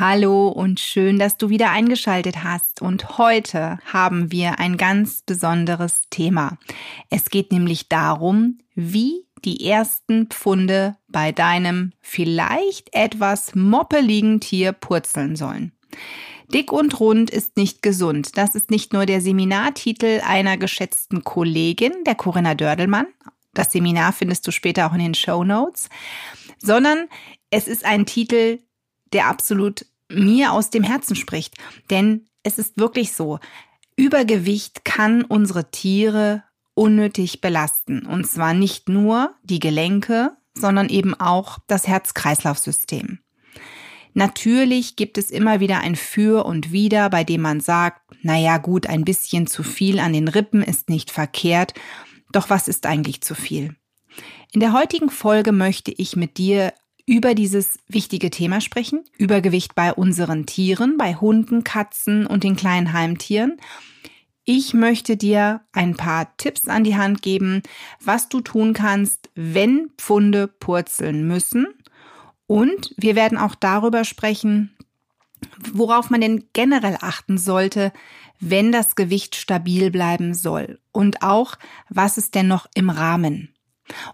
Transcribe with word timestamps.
Hallo 0.00 0.48
und 0.48 0.80
schön, 0.80 1.20
dass 1.20 1.36
du 1.36 1.50
wieder 1.50 1.70
eingeschaltet 1.70 2.42
hast. 2.42 2.82
Und 2.82 3.16
heute 3.16 3.78
haben 3.92 4.32
wir 4.32 4.58
ein 4.58 4.76
ganz 4.76 5.22
besonderes 5.22 6.02
Thema. 6.10 6.58
Es 7.10 7.26
geht 7.26 7.52
nämlich 7.52 7.88
darum, 7.88 8.58
wie 8.74 9.24
die 9.44 9.64
ersten 9.64 10.26
Pfunde 10.26 10.96
bei 11.06 11.30
deinem 11.30 11.92
vielleicht 12.00 12.92
etwas 12.92 13.54
moppeligen 13.54 14.40
Tier 14.40 14.72
purzeln 14.72 15.36
sollen. 15.36 15.70
Dick 16.52 16.72
und 16.72 16.98
rund 16.98 17.30
ist 17.30 17.56
nicht 17.56 17.80
gesund. 17.80 18.36
Das 18.36 18.56
ist 18.56 18.72
nicht 18.72 18.92
nur 18.92 19.06
der 19.06 19.20
Seminartitel 19.20 20.22
einer 20.26 20.56
geschätzten 20.56 21.22
Kollegin, 21.22 21.92
der 22.04 22.16
Corinna 22.16 22.56
Dördelmann. 22.56 23.06
Das 23.52 23.70
Seminar 23.70 24.12
findest 24.12 24.44
du 24.44 24.50
später 24.50 24.88
auch 24.88 24.92
in 24.94 24.98
den 24.98 25.14
Show 25.14 25.44
Notes, 25.44 25.88
sondern 26.58 27.06
es 27.50 27.68
ist 27.68 27.84
ein 27.84 28.06
Titel, 28.06 28.58
der 29.14 29.28
absolut 29.28 29.86
mir 30.10 30.52
aus 30.52 30.70
dem 30.70 30.82
Herzen 30.82 31.16
spricht. 31.16 31.54
Denn 31.90 32.26
es 32.42 32.58
ist 32.58 32.76
wirklich 32.76 33.12
so, 33.12 33.38
Übergewicht 33.96 34.84
kann 34.84 35.22
unsere 35.22 35.70
Tiere 35.70 36.42
unnötig 36.74 37.40
belasten. 37.40 38.04
Und 38.04 38.26
zwar 38.26 38.52
nicht 38.52 38.88
nur 38.88 39.34
die 39.44 39.60
Gelenke, 39.60 40.36
sondern 40.54 40.88
eben 40.88 41.14
auch 41.14 41.58
das 41.66 41.86
Herz-Kreislauf-System. 41.86 43.20
Natürlich 44.12 44.94
gibt 44.94 45.18
es 45.18 45.30
immer 45.30 45.58
wieder 45.58 45.80
ein 45.80 45.96
Für 45.96 46.44
und 46.44 46.70
Wider, 46.70 47.10
bei 47.10 47.24
dem 47.24 47.40
man 47.40 47.60
sagt, 47.60 48.00
naja 48.22 48.58
gut, 48.58 48.86
ein 48.86 49.04
bisschen 49.04 49.48
zu 49.48 49.62
viel 49.64 49.98
an 49.98 50.12
den 50.12 50.28
Rippen 50.28 50.62
ist 50.62 50.88
nicht 50.88 51.10
verkehrt, 51.10 51.74
doch 52.30 52.50
was 52.50 52.68
ist 52.68 52.86
eigentlich 52.86 53.22
zu 53.22 53.34
viel? 53.34 53.74
In 54.52 54.60
der 54.60 54.72
heutigen 54.72 55.10
Folge 55.10 55.50
möchte 55.50 55.90
ich 55.90 56.14
mit 56.14 56.38
dir 56.38 56.72
über 57.06 57.34
dieses 57.34 57.78
wichtige 57.88 58.30
Thema 58.30 58.60
sprechen, 58.60 59.04
Übergewicht 59.18 59.74
bei 59.74 59.92
unseren 59.92 60.46
Tieren, 60.46 60.96
bei 60.96 61.14
Hunden, 61.14 61.64
Katzen 61.64 62.26
und 62.26 62.44
den 62.44 62.56
kleinen 62.56 62.92
Heimtieren. 62.92 63.58
Ich 64.46 64.74
möchte 64.74 65.16
dir 65.16 65.62
ein 65.72 65.96
paar 65.96 66.36
Tipps 66.36 66.68
an 66.68 66.84
die 66.84 66.96
Hand 66.96 67.22
geben, 67.22 67.62
was 68.02 68.28
du 68.28 68.40
tun 68.40 68.74
kannst, 68.74 69.30
wenn 69.34 69.90
Pfunde 69.96 70.48
purzeln 70.48 71.26
müssen. 71.26 71.66
Und 72.46 72.94
wir 72.98 73.16
werden 73.16 73.38
auch 73.38 73.54
darüber 73.54 74.04
sprechen, 74.04 74.76
worauf 75.72 76.10
man 76.10 76.20
denn 76.20 76.44
generell 76.52 76.98
achten 77.00 77.38
sollte, 77.38 77.92
wenn 78.38 78.72
das 78.72 78.96
Gewicht 78.96 79.34
stabil 79.34 79.90
bleiben 79.90 80.34
soll. 80.34 80.78
Und 80.92 81.22
auch, 81.22 81.56
was 81.88 82.18
ist 82.18 82.34
denn 82.34 82.48
noch 82.48 82.66
im 82.74 82.90
Rahmen. 82.90 83.54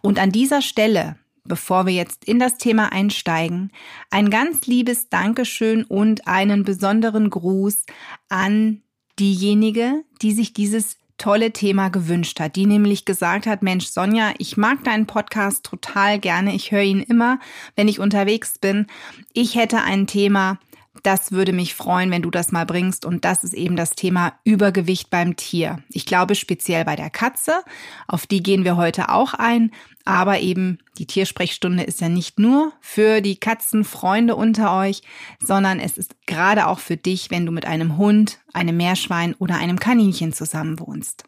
Und 0.00 0.18
an 0.18 0.30
dieser 0.30 0.62
Stelle 0.62 1.16
bevor 1.50 1.84
wir 1.84 1.92
jetzt 1.92 2.24
in 2.24 2.38
das 2.38 2.56
Thema 2.56 2.92
einsteigen, 2.92 3.72
ein 4.08 4.30
ganz 4.30 4.66
liebes 4.66 5.10
Dankeschön 5.10 5.84
und 5.84 6.26
einen 6.26 6.64
besonderen 6.64 7.28
Gruß 7.28 7.84
an 8.30 8.82
diejenige, 9.18 10.04
die 10.22 10.32
sich 10.32 10.54
dieses 10.54 10.96
tolle 11.18 11.52
Thema 11.52 11.88
gewünscht 11.90 12.40
hat, 12.40 12.56
die 12.56 12.66
nämlich 12.66 13.04
gesagt 13.04 13.46
hat, 13.46 13.62
Mensch, 13.62 13.86
Sonja, 13.86 14.32
ich 14.38 14.56
mag 14.56 14.84
deinen 14.84 15.06
Podcast 15.06 15.64
total 15.64 16.18
gerne, 16.20 16.54
ich 16.54 16.70
höre 16.70 16.82
ihn 16.82 17.00
immer, 17.00 17.40
wenn 17.74 17.88
ich 17.88 17.98
unterwegs 17.98 18.58
bin. 18.58 18.86
Ich 19.34 19.56
hätte 19.56 19.82
ein 19.82 20.06
Thema, 20.06 20.58
das 21.02 21.30
würde 21.30 21.52
mich 21.52 21.74
freuen, 21.74 22.10
wenn 22.10 22.22
du 22.22 22.30
das 22.30 22.50
mal 22.50 22.66
bringst. 22.66 23.04
Und 23.04 23.24
das 23.24 23.44
ist 23.44 23.54
eben 23.54 23.76
das 23.76 23.92
Thema 23.92 24.34
Übergewicht 24.44 25.08
beim 25.08 25.36
Tier. 25.36 25.82
Ich 25.88 26.04
glaube 26.04 26.34
speziell 26.34 26.84
bei 26.84 26.96
der 26.96 27.10
Katze. 27.10 27.62
Auf 28.08 28.26
die 28.26 28.42
gehen 28.42 28.64
wir 28.64 28.76
heute 28.76 29.08
auch 29.08 29.34
ein. 29.34 29.70
Aber 30.04 30.40
eben 30.40 30.78
die 30.98 31.06
Tiersprechstunde 31.06 31.84
ist 31.84 32.00
ja 32.00 32.08
nicht 32.08 32.38
nur 32.38 32.72
für 32.80 33.20
die 33.20 33.38
Katzenfreunde 33.38 34.34
unter 34.34 34.76
euch, 34.76 35.02
sondern 35.40 35.78
es 35.78 35.96
ist 35.96 36.16
gerade 36.26 36.66
auch 36.66 36.80
für 36.80 36.96
dich, 36.96 37.30
wenn 37.30 37.46
du 37.46 37.52
mit 37.52 37.66
einem 37.66 37.96
Hund, 37.96 38.40
einem 38.52 38.76
Meerschwein 38.76 39.34
oder 39.34 39.56
einem 39.56 39.78
Kaninchen 39.78 40.32
zusammenwohnst. 40.32 41.24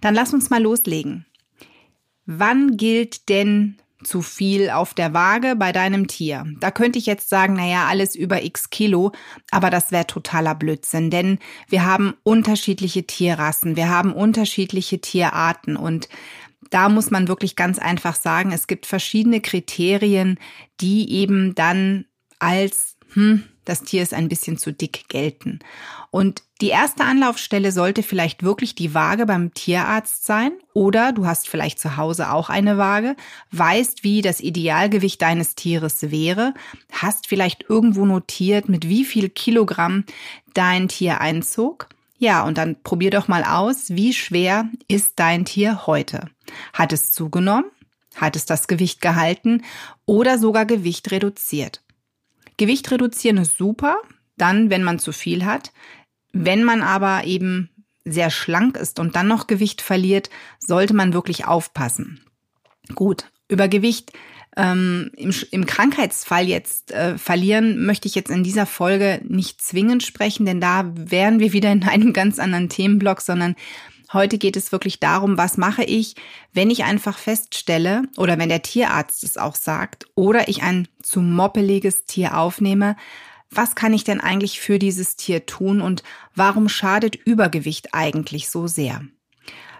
Dann 0.00 0.14
lass 0.14 0.34
uns 0.34 0.50
mal 0.50 0.62
loslegen. 0.62 1.26
Wann 2.26 2.76
gilt 2.76 3.28
denn 3.28 3.76
zu 4.02 4.22
viel 4.22 4.70
auf 4.70 4.94
der 4.94 5.12
Waage 5.14 5.56
bei 5.56 5.72
deinem 5.72 6.06
Tier. 6.06 6.46
Da 6.60 6.70
könnte 6.70 6.98
ich 6.98 7.06
jetzt 7.06 7.28
sagen, 7.28 7.54
naja, 7.54 7.86
alles 7.86 8.14
über 8.14 8.42
x 8.42 8.70
Kilo, 8.70 9.12
aber 9.50 9.70
das 9.70 9.92
wäre 9.92 10.06
totaler 10.06 10.54
Blödsinn, 10.54 11.10
denn 11.10 11.38
wir 11.68 11.84
haben 11.84 12.14
unterschiedliche 12.22 13.06
Tierrassen, 13.06 13.76
wir 13.76 13.88
haben 13.88 14.12
unterschiedliche 14.12 15.00
Tierarten 15.00 15.76
und 15.76 16.08
da 16.70 16.88
muss 16.88 17.10
man 17.10 17.28
wirklich 17.28 17.56
ganz 17.56 17.78
einfach 17.78 18.14
sagen, 18.14 18.52
es 18.52 18.66
gibt 18.66 18.86
verschiedene 18.86 19.40
Kriterien, 19.40 20.38
die 20.80 21.12
eben 21.12 21.54
dann 21.54 22.06
als, 22.38 22.96
hm, 23.12 23.44
das 23.64 23.82
Tier 23.82 24.02
ist 24.02 24.14
ein 24.14 24.28
bisschen 24.28 24.56
zu 24.58 24.72
dick 24.72 25.08
gelten. 25.08 25.60
Und 26.10 26.42
die 26.60 26.68
erste 26.68 27.04
Anlaufstelle 27.04 27.72
sollte 27.72 28.02
vielleicht 28.02 28.42
wirklich 28.42 28.74
die 28.74 28.94
Waage 28.94 29.26
beim 29.26 29.54
Tierarzt 29.54 30.24
sein 30.24 30.52
oder 30.74 31.12
du 31.12 31.26
hast 31.26 31.48
vielleicht 31.48 31.78
zu 31.78 31.96
Hause 31.96 32.32
auch 32.32 32.50
eine 32.50 32.78
Waage, 32.78 33.16
weißt, 33.52 34.04
wie 34.04 34.22
das 34.22 34.40
Idealgewicht 34.40 35.22
deines 35.22 35.54
Tieres 35.54 36.10
wäre, 36.10 36.54
hast 36.90 37.28
vielleicht 37.28 37.64
irgendwo 37.68 38.06
notiert, 38.06 38.68
mit 38.68 38.88
wie 38.88 39.04
viel 39.04 39.28
Kilogramm 39.28 40.04
dein 40.54 40.88
Tier 40.88 41.20
einzog. 41.20 41.88
Ja, 42.18 42.44
und 42.44 42.58
dann 42.58 42.76
probier 42.82 43.10
doch 43.10 43.28
mal 43.28 43.44
aus, 43.44 43.90
wie 43.90 44.12
schwer 44.12 44.68
ist 44.88 45.12
dein 45.16 45.46
Tier 45.46 45.86
heute? 45.86 46.28
Hat 46.74 46.92
es 46.92 47.12
zugenommen? 47.12 47.70
Hat 48.16 48.36
es 48.36 48.44
das 48.44 48.68
Gewicht 48.68 49.00
gehalten 49.00 49.62
oder 50.04 50.38
sogar 50.38 50.66
Gewicht 50.66 51.10
reduziert? 51.12 51.80
Gewicht 52.60 52.90
reduzieren 52.90 53.38
ist 53.38 53.56
super, 53.56 54.02
dann, 54.36 54.68
wenn 54.68 54.82
man 54.82 54.98
zu 54.98 55.12
viel 55.12 55.46
hat. 55.46 55.72
Wenn 56.32 56.62
man 56.62 56.82
aber 56.82 57.24
eben 57.24 57.70
sehr 58.04 58.30
schlank 58.30 58.76
ist 58.76 59.00
und 59.00 59.16
dann 59.16 59.28
noch 59.28 59.46
Gewicht 59.46 59.80
verliert, 59.80 60.28
sollte 60.58 60.92
man 60.94 61.14
wirklich 61.14 61.46
aufpassen. 61.46 62.20
Gut, 62.94 63.30
über 63.48 63.66
Gewicht 63.66 64.12
ähm, 64.58 65.10
im, 65.16 65.32
im 65.52 65.64
Krankheitsfall 65.64 66.46
jetzt 66.46 66.92
äh, 66.92 67.16
verlieren, 67.16 67.86
möchte 67.86 68.08
ich 68.08 68.14
jetzt 68.14 68.30
in 68.30 68.42
dieser 68.42 68.66
Folge 68.66 69.22
nicht 69.26 69.62
zwingend 69.62 70.02
sprechen, 70.02 70.44
denn 70.44 70.60
da 70.60 70.92
wären 70.94 71.40
wir 71.40 71.54
wieder 71.54 71.72
in 71.72 71.84
einem 71.84 72.12
ganz 72.12 72.38
anderen 72.38 72.68
Themenblock, 72.68 73.22
sondern 73.22 73.56
Heute 74.12 74.38
geht 74.38 74.56
es 74.56 74.72
wirklich 74.72 74.98
darum, 74.98 75.38
was 75.38 75.56
mache 75.56 75.84
ich, 75.84 76.16
wenn 76.52 76.68
ich 76.68 76.82
einfach 76.82 77.16
feststelle 77.16 78.02
oder 78.16 78.38
wenn 78.38 78.48
der 78.48 78.62
Tierarzt 78.62 79.22
es 79.22 79.38
auch 79.38 79.54
sagt 79.54 80.06
oder 80.16 80.48
ich 80.48 80.64
ein 80.64 80.88
zu 81.00 81.20
moppeliges 81.20 82.06
Tier 82.06 82.36
aufnehme, 82.36 82.96
was 83.50 83.76
kann 83.76 83.94
ich 83.94 84.02
denn 84.02 84.20
eigentlich 84.20 84.60
für 84.60 84.80
dieses 84.80 85.14
Tier 85.14 85.46
tun 85.46 85.80
und 85.80 86.02
warum 86.34 86.68
schadet 86.68 87.14
Übergewicht 87.14 87.94
eigentlich 87.94 88.48
so 88.48 88.66
sehr? 88.66 89.02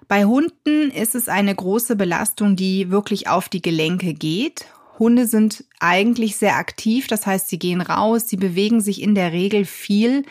Bei 0.06 0.24
Hunden 0.24 0.90
ist 0.90 1.16
es 1.16 1.28
eine 1.28 1.54
große 1.54 1.96
Belastung, 1.96 2.54
die 2.54 2.90
wirklich 2.90 3.28
auf 3.28 3.48
die 3.48 3.62
Gelenke 3.62 4.14
geht. 4.14 4.66
Hunde 4.98 5.26
sind 5.26 5.64
eigentlich 5.80 6.36
sehr 6.36 6.56
aktiv, 6.56 7.06
das 7.08 7.26
heißt, 7.26 7.48
sie 7.48 7.58
gehen 7.58 7.80
raus, 7.80 8.28
sie 8.28 8.36
bewegen 8.36 8.80
sich 8.80 9.02
in 9.02 9.14
der 9.14 9.32
Regel 9.32 9.64
viel. 9.64 10.24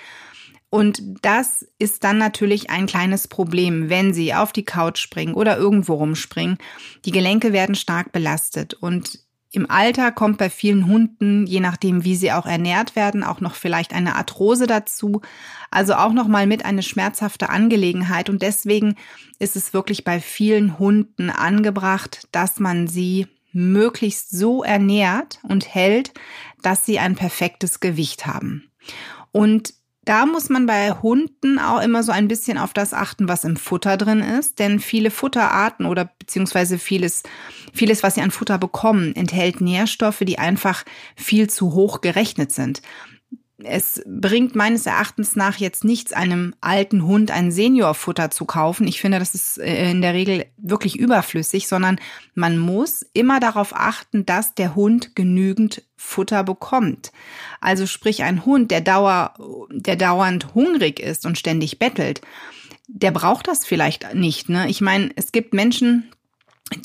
Und 0.70 1.02
das 1.24 1.66
ist 1.80 2.04
dann 2.04 2.18
natürlich 2.18 2.70
ein 2.70 2.86
kleines 2.86 3.28
Problem, 3.28 3.90
wenn 3.90 4.14
sie 4.14 4.34
auf 4.34 4.54
die 4.54 4.66
Couch 4.66 5.00
springen 5.00 5.34
oder 5.34 5.58
irgendwo 5.58 5.96
rumspringen. 5.96 6.58
Die 7.06 7.12
Gelenke 7.12 7.54
werden 7.54 7.76
stark 7.76 8.12
belastet 8.12 8.76
und 8.76 9.20
im 9.52 9.70
Alter 9.70 10.12
kommt 10.12 10.38
bei 10.38 10.52
vielen 10.52 10.86
Hunden, 10.86 11.48
je 11.48 11.60
nachdem 11.60 12.04
wie 12.04 12.16
sie 12.16 12.32
auch 12.32 12.46
ernährt 12.46 12.96
werden, 12.96 13.24
auch 13.24 13.42
noch 13.42 13.56
vielleicht 13.56 13.94
eine 13.94 14.16
Arthrose 14.16 14.68
dazu. 14.68 15.22
Also 15.72 15.96
auch 15.96 16.14
noch 16.14 16.28
mal 16.28 16.46
mit 16.46 16.66
eine 16.66 16.84
schmerzhafte 16.84 17.50
Angelegenheit 17.50 18.30
und 18.30 18.44
deswegen 18.44 18.96
ist 19.40 19.56
es 19.56 19.74
wirklich 19.74 20.04
bei 20.04 20.20
vielen 20.20 20.78
Hunden 20.78 21.32
angebracht, 21.32 22.28
dass 22.32 22.60
man 22.60 22.88
sie 22.88 23.26
möglichst 23.52 24.30
so 24.30 24.64
ernährt 24.64 25.40
und 25.42 25.74
hält, 25.74 26.14
dass 26.62 26.86
sie 26.86 27.00
ein 27.00 27.16
perfektes 27.16 27.80
Gewicht 27.80 28.28
haben. 28.28 28.70
Und 29.32 29.74
da 30.10 30.26
muss 30.26 30.50
man 30.50 30.66
bei 30.66 30.90
Hunden 30.90 31.60
auch 31.60 31.80
immer 31.84 32.02
so 32.02 32.12
ein 32.12 32.28
bisschen 32.28 32.58
auf 32.58 32.74
das 32.74 32.96
achten, 32.96 33.28
was 33.28 33.44
im 33.44 33.56
Futter 33.56 33.96
drin 33.96 34.22
ist, 34.22 34.58
denn 34.58 34.80
viele 34.80 35.12
Futterarten 35.12 35.86
oder 35.86 36.10
beziehungsweise 36.18 36.80
vieles, 36.80 37.22
vieles, 37.74 38.02
was 38.02 38.16
sie 38.16 38.22
an 38.22 38.32
Futter 38.32 38.58
bekommen, 38.58 39.16
enthält 39.16 39.62
Nährstoffe, 39.62 40.24
die 40.24 40.40
einfach 40.40 40.84
viel 41.16 41.48
zu 41.48 41.74
hoch 41.76 42.02
gerechnet 42.02 42.52
sind. 42.52 42.82
Es 43.64 44.02
bringt 44.06 44.56
meines 44.56 44.86
Erachtens 44.86 45.36
nach 45.36 45.58
jetzt 45.58 45.84
nichts, 45.84 46.14
einem 46.14 46.56
alten 46.62 47.04
Hund 47.04 47.32
ein 47.32 47.52
Seniorfutter 47.52 48.32
zu 48.32 48.46
kaufen. 48.46 48.88
Ich 48.88 49.02
finde, 49.02 49.20
das 49.20 49.36
ist 49.36 49.58
äh, 49.58 49.92
in 49.92 50.02
der 50.02 50.14
Regel 50.14 50.46
wirklich 50.58 50.98
überflüssig, 50.98 51.68
sondern 51.68 52.00
man 52.36 52.58
muss 52.58 53.06
immer 53.14 53.40
darauf 53.40 53.76
achten, 53.76 54.26
dass 54.26 54.56
der 54.56 54.76
Hund 54.76 55.16
genügend 55.16 55.84
Futter 55.98 56.44
bekommt. 56.44 57.12
Also 57.60 57.86
sprich, 57.86 58.24
ein 58.24 58.46
Hund, 58.46 58.72
der, 58.72 58.82
dauer, 58.82 59.34
der 59.72 59.98
dauernd 59.98 60.54
hungrig 60.56 61.00
ist 61.00 61.26
und 61.26 61.38
ständig 61.38 61.80
bettelt, 61.80 62.22
der 62.88 63.12
braucht 63.12 63.48
das 63.48 63.66
vielleicht 63.66 64.14
nicht. 64.16 64.50
Ne? 64.50 64.70
Ich 64.70 64.82
meine, 64.82 65.12
es 65.16 65.32
gibt 65.32 65.54
Menschen, 65.54 66.12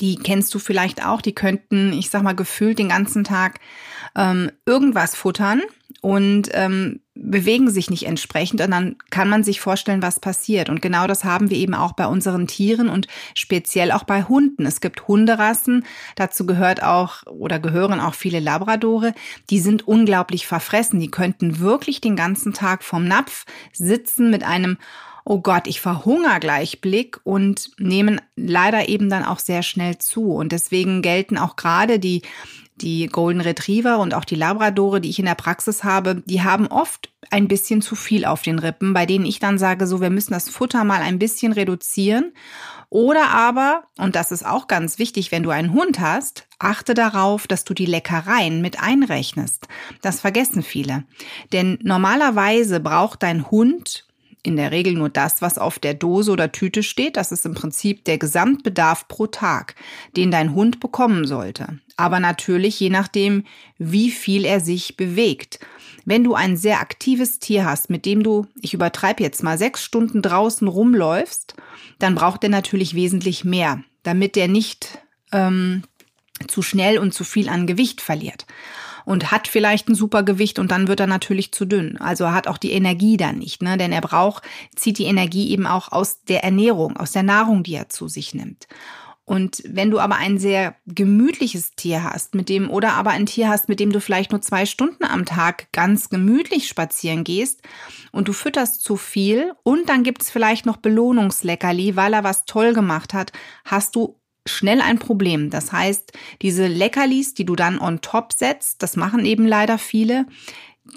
die 0.01 0.15
kennst 0.17 0.53
du 0.53 0.59
vielleicht 0.59 1.05
auch, 1.05 1.21
die 1.21 1.33
könnten, 1.33 1.93
ich 1.93 2.09
sag 2.09 2.23
mal, 2.23 2.35
gefühlt 2.35 2.79
den 2.79 2.89
ganzen 2.89 3.23
Tag 3.23 3.59
ähm, 4.15 4.51
irgendwas 4.65 5.15
futtern 5.15 5.61
und 6.01 6.49
ähm, 6.53 6.99
bewegen 7.15 7.69
sich 7.71 7.89
nicht 7.89 8.05
entsprechend 8.05 8.61
und 8.61 8.71
dann 8.71 8.95
kann 9.09 9.29
man 9.29 9.43
sich 9.43 9.59
vorstellen, 9.59 10.01
was 10.01 10.19
passiert. 10.19 10.69
Und 10.69 10.81
genau 10.81 11.07
das 11.07 11.23
haben 11.23 11.49
wir 11.49 11.57
eben 11.57 11.73
auch 11.73 11.93
bei 11.93 12.05
unseren 12.05 12.47
Tieren 12.47 12.89
und 12.89 13.07
speziell 13.33 13.91
auch 13.91 14.03
bei 14.03 14.23
Hunden. 14.23 14.65
Es 14.65 14.81
gibt 14.81 15.07
Hunderassen, 15.07 15.85
dazu 16.15 16.45
gehört 16.45 16.83
auch 16.83 17.23
oder 17.25 17.59
gehören 17.59 17.99
auch 17.99 18.13
viele 18.13 18.39
Labradore, 18.39 19.13
die 19.49 19.59
sind 19.59 19.87
unglaublich 19.87 20.45
verfressen. 20.45 20.99
Die 20.99 21.09
könnten 21.09 21.59
wirklich 21.59 22.01
den 22.01 22.15
ganzen 22.15 22.53
Tag 22.53 22.83
vom 22.83 23.07
Napf 23.07 23.45
sitzen 23.73 24.29
mit 24.29 24.43
einem 24.43 24.77
oh 25.27 25.39
Gott, 25.39 25.65
ich 25.65 25.81
verhungere 25.81 26.39
gleich 26.39 26.81
Blick 26.81 27.19
und 27.23 27.71
nehmen 27.79 28.21
leider 28.35 28.87
eben 28.89 29.09
dann 29.09 29.25
auch 29.25 29.39
sehr 29.39 29.63
schnell 29.63 29.97
zu. 29.97 30.31
Und 30.31 30.51
deswegen 30.51 31.01
gelten 31.01 31.39
auch 31.39 31.55
gerade 31.55 31.97
die 31.97 32.21
die 32.75 33.07
Golden 33.07 33.41
Retriever 33.41 33.99
und 33.99 34.13
auch 34.13 34.25
die 34.25 34.35
Labradore, 34.35 34.99
die 34.99 35.09
ich 35.09 35.19
in 35.19 35.25
der 35.25 35.35
Praxis 35.35 35.83
habe, 35.83 36.21
die 36.25 36.43
haben 36.43 36.67
oft 36.67 37.09
ein 37.31 37.47
bisschen 37.47 37.81
zu 37.81 37.95
viel 37.95 38.25
auf 38.25 38.41
den 38.41 38.59
Rippen, 38.59 38.93
bei 38.93 39.05
denen 39.05 39.25
ich 39.25 39.39
dann 39.39 39.57
sage, 39.57 39.87
so, 39.87 40.01
wir 40.01 40.09
müssen 40.09 40.33
das 40.33 40.49
Futter 40.49 40.83
mal 40.83 41.01
ein 41.01 41.19
bisschen 41.19 41.53
reduzieren. 41.53 42.33
Oder 42.89 43.29
aber, 43.29 43.85
und 43.97 44.15
das 44.15 44.31
ist 44.31 44.45
auch 44.45 44.67
ganz 44.67 44.99
wichtig, 44.99 45.31
wenn 45.31 45.43
du 45.43 45.49
einen 45.49 45.73
Hund 45.73 45.99
hast, 45.99 46.47
achte 46.59 46.93
darauf, 46.93 47.47
dass 47.47 47.63
du 47.63 47.73
die 47.73 47.85
Leckereien 47.85 48.61
mit 48.61 48.81
einrechnest. 48.81 49.67
Das 50.01 50.19
vergessen 50.19 50.61
viele. 50.61 51.03
Denn 51.51 51.79
normalerweise 51.81 52.79
braucht 52.79 53.23
dein 53.23 53.49
Hund 53.49 54.05
in 54.45 54.55
der 54.55 54.71
Regel 54.71 54.93
nur 54.93 55.09
das, 55.09 55.41
was 55.41 55.57
auf 55.57 55.79
der 55.79 55.93
Dose 55.93 56.31
oder 56.31 56.51
Tüte 56.51 56.83
steht. 56.83 57.17
Das 57.17 57.31
ist 57.31 57.45
im 57.45 57.53
Prinzip 57.53 58.05
der 58.05 58.17
Gesamtbedarf 58.17 59.07
pro 59.07 59.27
Tag, 59.27 59.75
den 60.15 60.31
dein 60.31 60.53
Hund 60.53 60.79
bekommen 60.79 61.25
sollte. 61.25 61.79
Aber 61.97 62.19
natürlich 62.19 62.79
je 62.79 62.89
nachdem, 62.89 63.43
wie 63.77 64.11
viel 64.11 64.45
er 64.45 64.59
sich 64.59 64.97
bewegt. 64.97 65.59
Wenn 66.05 66.23
du 66.23 66.35
ein 66.35 66.55
sehr 66.55 66.79
aktives 66.79 67.39
Tier 67.39 67.65
hast, 67.65 67.89
mit 67.89 68.05
dem 68.05 68.21
du, 68.21 68.45
ich 68.61 68.73
übertreibe 68.73 69.23
jetzt 69.23 69.41
mal, 69.41 69.57
sechs 69.57 69.83
Stunden 69.83 70.21
draußen 70.21 70.67
rumläufst, 70.67 71.55
dann 71.97 72.13
braucht 72.13 72.43
er 72.43 72.49
natürlich 72.49 72.93
wesentlich 72.93 73.43
mehr, 73.43 73.83
damit 74.03 74.37
er 74.37 74.47
nicht 74.47 74.99
ähm, 75.31 75.83
zu 76.47 76.61
schnell 76.61 76.99
und 76.99 77.13
zu 77.13 77.23
viel 77.23 77.49
an 77.49 77.65
Gewicht 77.65 78.01
verliert 78.01 78.45
und 79.05 79.31
hat 79.31 79.47
vielleicht 79.47 79.87
ein 79.87 79.95
super 79.95 80.23
Gewicht 80.23 80.59
und 80.59 80.71
dann 80.71 80.87
wird 80.87 80.99
er 80.99 81.07
natürlich 81.07 81.51
zu 81.51 81.65
dünn. 81.65 81.97
Also 81.97 82.25
er 82.25 82.33
hat 82.33 82.47
auch 82.47 82.57
die 82.57 82.71
Energie 82.71 83.17
dann 83.17 83.37
nicht, 83.37 83.61
ne? 83.61 83.77
Denn 83.77 83.91
er 83.91 84.01
braucht, 84.01 84.43
zieht 84.75 84.97
die 84.97 85.05
Energie 85.05 85.51
eben 85.51 85.67
auch 85.67 85.91
aus 85.91 86.23
der 86.23 86.43
Ernährung, 86.43 86.97
aus 86.97 87.11
der 87.11 87.23
Nahrung, 87.23 87.63
die 87.63 87.75
er 87.75 87.89
zu 87.89 88.07
sich 88.07 88.33
nimmt. 88.33 88.67
Und 89.27 89.63
wenn 89.67 89.89
du 89.89 89.99
aber 89.99 90.17
ein 90.17 90.37
sehr 90.37 90.75
gemütliches 90.85 91.71
Tier 91.71 92.03
hast, 92.03 92.35
mit 92.35 92.47
dem 92.47 92.69
oder 92.69 92.93
aber 92.93 93.09
ein 93.09 93.25
Tier 93.25 93.49
hast, 93.49 93.69
mit 93.69 93.79
dem 93.79 93.91
du 93.91 93.99
vielleicht 93.99 94.31
nur 94.31 94.41
zwei 94.41 94.67
Stunden 94.67 95.03
am 95.03 95.25
Tag 95.25 95.71
ganz 95.71 96.09
gemütlich 96.09 96.67
spazieren 96.67 97.23
gehst 97.23 97.61
und 98.11 98.27
du 98.27 98.33
fütterst 98.33 98.83
zu 98.83 98.97
viel 98.97 99.53
und 99.63 99.89
dann 99.89 100.03
gibt's 100.03 100.29
vielleicht 100.29 100.67
noch 100.67 100.77
Belohnungsleckerli, 100.77 101.95
weil 101.95 102.13
er 102.13 102.23
was 102.23 102.45
toll 102.45 102.73
gemacht 102.73 103.15
hat, 103.15 103.31
hast 103.65 103.95
du 103.95 104.19
schnell 104.45 104.81
ein 104.81 104.99
Problem. 104.99 105.49
Das 105.49 105.71
heißt, 105.71 106.11
diese 106.41 106.67
Leckerlis, 106.67 107.33
die 107.33 107.45
du 107.45 107.55
dann 107.55 107.79
on 107.79 108.01
top 108.01 108.33
setzt, 108.33 108.83
das 108.83 108.95
machen 108.95 109.25
eben 109.25 109.47
leider 109.47 109.77
viele, 109.77 110.25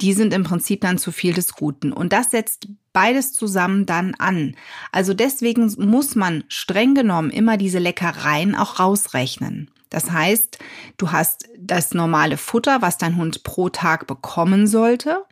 die 0.00 0.12
sind 0.12 0.34
im 0.34 0.44
Prinzip 0.44 0.82
dann 0.82 0.98
zu 0.98 1.12
viel 1.12 1.32
des 1.32 1.54
Guten. 1.54 1.92
Und 1.92 2.12
das 2.12 2.30
setzt 2.30 2.68
beides 2.92 3.32
zusammen 3.32 3.86
dann 3.86 4.14
an. 4.16 4.54
Also 4.92 5.14
deswegen 5.14 5.72
muss 5.78 6.14
man 6.14 6.44
streng 6.48 6.94
genommen 6.94 7.30
immer 7.30 7.56
diese 7.56 7.78
Leckereien 7.78 8.54
auch 8.54 8.78
rausrechnen. 8.78 9.70
Das 9.90 10.10
heißt, 10.10 10.58
du 10.98 11.12
hast 11.12 11.48
das 11.58 11.94
normale 11.94 12.36
Futter, 12.36 12.82
was 12.82 12.98
dein 12.98 13.16
Hund 13.16 13.42
pro 13.44 13.70
Tag 13.70 14.06
bekommen 14.06 14.66
sollte 14.66 15.24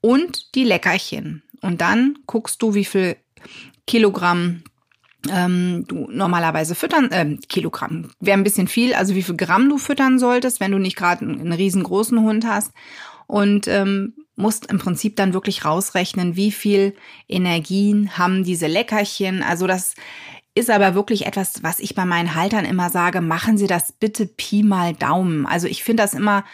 und 0.00 0.54
die 0.54 0.64
Leckerchen. 0.64 1.42
Und 1.60 1.80
dann 1.80 2.18
guckst 2.26 2.62
du, 2.62 2.74
wie 2.74 2.84
viel 2.84 3.16
Kilogramm 3.86 4.62
ähm, 5.32 5.84
du 5.88 6.08
normalerweise 6.10 6.74
füttern, 6.74 7.10
äh, 7.10 7.36
Kilogramm, 7.48 8.10
wäre 8.20 8.38
ein 8.38 8.44
bisschen 8.44 8.68
viel, 8.68 8.94
also 8.94 9.14
wie 9.14 9.22
viel 9.22 9.36
Gramm 9.36 9.68
du 9.68 9.78
füttern 9.78 10.18
solltest, 10.18 10.60
wenn 10.60 10.72
du 10.72 10.78
nicht 10.78 10.96
gerade 10.96 11.24
einen, 11.24 11.52
riesengroßen 11.52 12.20
Hund 12.20 12.46
hast. 12.46 12.72
Und 13.26 13.66
ähm, 13.66 14.14
musst 14.36 14.66
im 14.66 14.78
Prinzip 14.78 15.16
dann 15.16 15.32
wirklich 15.32 15.64
rausrechnen, 15.64 16.36
wie 16.36 16.52
viel 16.52 16.94
Energien 17.28 18.16
haben 18.18 18.44
diese 18.44 18.66
Leckerchen. 18.66 19.42
Also 19.42 19.66
das 19.66 19.94
ist 20.54 20.70
aber 20.70 20.94
wirklich 20.94 21.26
etwas, 21.26 21.62
was 21.62 21.80
ich 21.80 21.94
bei 21.94 22.04
meinen 22.04 22.34
Haltern 22.34 22.64
immer 22.64 22.90
sage, 22.90 23.20
machen 23.20 23.58
Sie 23.58 23.66
das 23.66 23.92
bitte 23.92 24.26
Pi 24.26 24.62
mal 24.62 24.94
Daumen. 24.94 25.46
Also 25.46 25.66
ich 25.66 25.82
finde 25.82 26.02
das 26.02 26.14
immer 26.14 26.44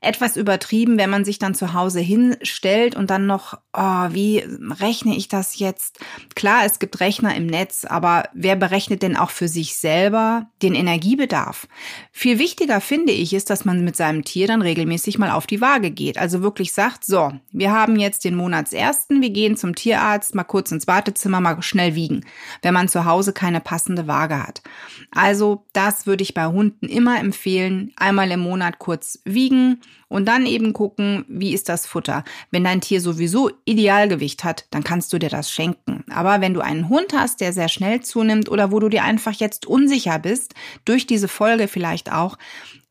etwas 0.00 0.36
übertrieben, 0.36 0.98
wenn 0.98 1.10
man 1.10 1.24
sich 1.24 1.38
dann 1.38 1.54
zu 1.54 1.72
Hause 1.72 2.00
hinstellt 2.00 2.94
und 2.94 3.10
dann 3.10 3.26
noch, 3.26 3.58
oh, 3.74 4.08
wie 4.10 4.44
rechne 4.80 5.16
ich 5.16 5.28
das 5.28 5.58
jetzt? 5.58 5.98
Klar, 6.34 6.64
es 6.64 6.78
gibt 6.78 7.00
Rechner 7.00 7.34
im 7.34 7.46
Netz, 7.46 7.84
aber 7.84 8.24
wer 8.32 8.56
berechnet 8.56 9.02
denn 9.02 9.16
auch 9.16 9.30
für 9.30 9.48
sich 9.48 9.76
selber 9.76 10.46
den 10.62 10.74
Energiebedarf? 10.74 11.66
Viel 12.12 12.38
wichtiger 12.38 12.80
finde 12.80 13.12
ich 13.12 13.34
ist, 13.34 13.50
dass 13.50 13.64
man 13.64 13.84
mit 13.84 13.96
seinem 13.96 14.24
Tier 14.24 14.46
dann 14.46 14.62
regelmäßig 14.62 15.18
mal 15.18 15.30
auf 15.30 15.46
die 15.46 15.60
Waage 15.60 15.90
geht. 15.90 16.18
Also 16.18 16.42
wirklich 16.42 16.72
sagt, 16.72 17.04
so, 17.04 17.32
wir 17.52 17.72
haben 17.72 17.96
jetzt 17.96 18.24
den 18.24 18.36
Monatsersten, 18.36 19.20
wir 19.20 19.30
gehen 19.30 19.56
zum 19.56 19.74
Tierarzt, 19.74 20.34
mal 20.34 20.44
kurz 20.44 20.70
ins 20.70 20.86
Wartezimmer, 20.86 21.40
mal 21.40 21.60
schnell 21.62 21.94
wiegen, 21.94 22.24
wenn 22.62 22.74
man 22.74 22.88
zu 22.88 23.04
Hause 23.04 23.32
keine 23.32 23.60
passende 23.60 24.06
Waage 24.06 24.42
hat. 24.42 24.62
Also 25.10 25.64
das 25.72 26.06
würde 26.06 26.22
ich 26.22 26.34
bei 26.34 26.46
Hunden 26.46 26.86
immer 26.86 27.18
empfehlen, 27.18 27.92
einmal 27.96 28.30
im 28.30 28.40
Monat 28.40 28.78
kurz 28.78 29.20
wiegen 29.24 29.80
und 30.14 30.26
dann 30.26 30.46
eben 30.46 30.72
gucken, 30.72 31.24
wie 31.26 31.52
ist 31.52 31.68
das 31.68 31.86
Futter. 31.86 32.22
Wenn 32.52 32.62
dein 32.62 32.80
Tier 32.80 33.00
sowieso 33.00 33.50
Idealgewicht 33.64 34.44
hat, 34.44 34.66
dann 34.70 34.84
kannst 34.84 35.12
du 35.12 35.18
dir 35.18 35.28
das 35.28 35.50
schenken. 35.50 36.04
Aber 36.08 36.40
wenn 36.40 36.54
du 36.54 36.60
einen 36.60 36.88
Hund 36.88 37.12
hast, 37.12 37.40
der 37.40 37.52
sehr 37.52 37.68
schnell 37.68 38.00
zunimmt 38.00 38.48
oder 38.48 38.70
wo 38.70 38.78
du 38.78 38.88
dir 38.88 39.02
einfach 39.02 39.32
jetzt 39.32 39.66
unsicher 39.66 40.20
bist, 40.20 40.54
durch 40.84 41.08
diese 41.08 41.26
Folge 41.26 41.66
vielleicht 41.66 42.12
auch, 42.12 42.38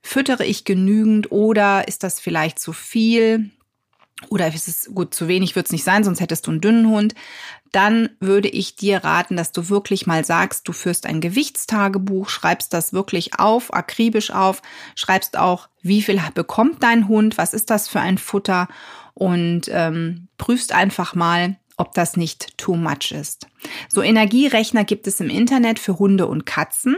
füttere 0.02 0.44
ich 0.44 0.66
genügend 0.66 1.32
oder 1.32 1.88
ist 1.88 2.04
das 2.04 2.20
vielleicht 2.20 2.60
zu 2.60 2.74
viel? 2.74 3.52
Oder 4.28 4.54
ist 4.54 4.68
es 4.68 4.92
gut, 4.94 5.14
zu 5.14 5.30
wenig 5.30 5.56
wird 5.56 5.68
es 5.68 5.72
nicht 5.72 5.86
sein, 5.86 6.04
sonst 6.04 6.20
hättest 6.20 6.46
du 6.46 6.52
einen 6.52 6.60
dünnen 6.60 6.90
Hund 6.90 7.16
dann 7.74 8.10
würde 8.20 8.48
ich 8.48 8.76
dir 8.76 9.04
raten, 9.04 9.36
dass 9.36 9.52
du 9.52 9.68
wirklich 9.68 10.06
mal 10.06 10.24
sagst, 10.24 10.68
du 10.68 10.74
führst 10.74 11.06
ein 11.06 11.22
Gewichtstagebuch, 11.22 12.30
schreibst 12.30 12.72
das 12.72 12.94
wirklich 12.94 13.40
auf, 13.40 13.74
akribisch 13.74 14.32
auf, 14.32 14.62
schreibst 14.96 15.38
auch, 15.38 15.70
wie 15.82 16.04
viel 16.04 16.22
bekommt 16.36 16.84
dein 16.84 17.08
Hund, 17.08 17.38
was 17.38 17.54
ist 17.54 17.72
das 17.72 17.88
für 17.88 18.00
ein 18.00 18.20
Futter 18.20 18.68
und 19.16 19.64
ähm, 19.70 20.28
prüfst 20.38 20.72
einfach 20.72 21.16
mal, 21.16 21.58
ob 21.76 21.96
das 21.96 22.16
nicht 22.16 22.58
too 22.60 22.76
much 22.76 23.12
ist. 23.12 23.48
So 23.90 24.04
Energierechner 24.04 24.84
gibt 24.84 25.08
es 25.08 25.20
im 25.20 25.30
Internet 25.30 25.80
für 25.80 25.98
Hunde 25.98 26.28
und 26.28 26.46
Katzen. 26.46 26.96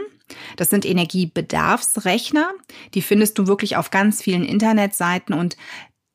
Das 0.56 0.68
sind 0.68 0.84
Energiebedarfsrechner. 0.84 2.50
Die 2.92 3.02
findest 3.02 3.38
du 3.38 3.46
wirklich 3.46 3.76
auf 3.76 3.90
ganz 3.90 4.22
vielen 4.22 4.44
Internetseiten 4.44 5.34
und 5.34 5.56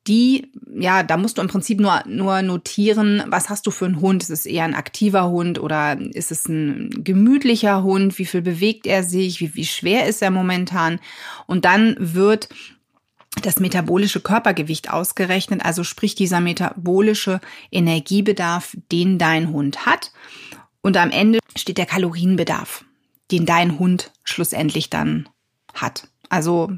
die, 0.08 0.50
ja, 0.74 1.02
da 1.04 1.16
musst 1.16 1.38
du 1.38 1.42
im 1.42 1.48
Prinzip 1.48 1.78
nur, 1.78 2.02
nur 2.06 2.42
notieren, 2.42 3.22
was 3.26 3.48
hast 3.48 3.66
du 3.66 3.70
für 3.70 3.84
einen 3.84 4.00
Hund? 4.00 4.22
Ist 4.22 4.30
es 4.30 4.46
eher 4.46 4.64
ein 4.64 4.74
aktiver 4.74 5.28
Hund 5.28 5.60
oder 5.60 5.98
ist 6.00 6.32
es 6.32 6.48
ein 6.48 6.90
gemütlicher 7.04 7.82
Hund? 7.84 8.18
Wie 8.18 8.24
viel 8.24 8.42
bewegt 8.42 8.86
er 8.86 9.04
sich? 9.04 9.40
Wie, 9.40 9.54
wie 9.54 9.64
schwer 9.64 10.06
ist 10.06 10.20
er 10.20 10.30
momentan? 10.30 10.98
Und 11.46 11.64
dann 11.64 11.96
wird 11.98 12.48
das 13.42 13.60
metabolische 13.60 14.20
Körpergewicht 14.20 14.90
ausgerechnet, 14.90 15.64
also 15.64 15.84
sprich 15.84 16.14
dieser 16.14 16.40
metabolische 16.40 17.40
Energiebedarf, 17.70 18.76
den 18.90 19.18
dein 19.18 19.50
Hund 19.50 19.86
hat. 19.86 20.12
Und 20.82 20.96
am 20.96 21.10
Ende 21.10 21.38
steht 21.56 21.78
der 21.78 21.86
Kalorienbedarf, 21.86 22.84
den 23.30 23.46
dein 23.46 23.78
Hund 23.78 24.12
schlussendlich 24.24 24.90
dann 24.90 25.28
hat. 25.72 26.08
Also 26.32 26.70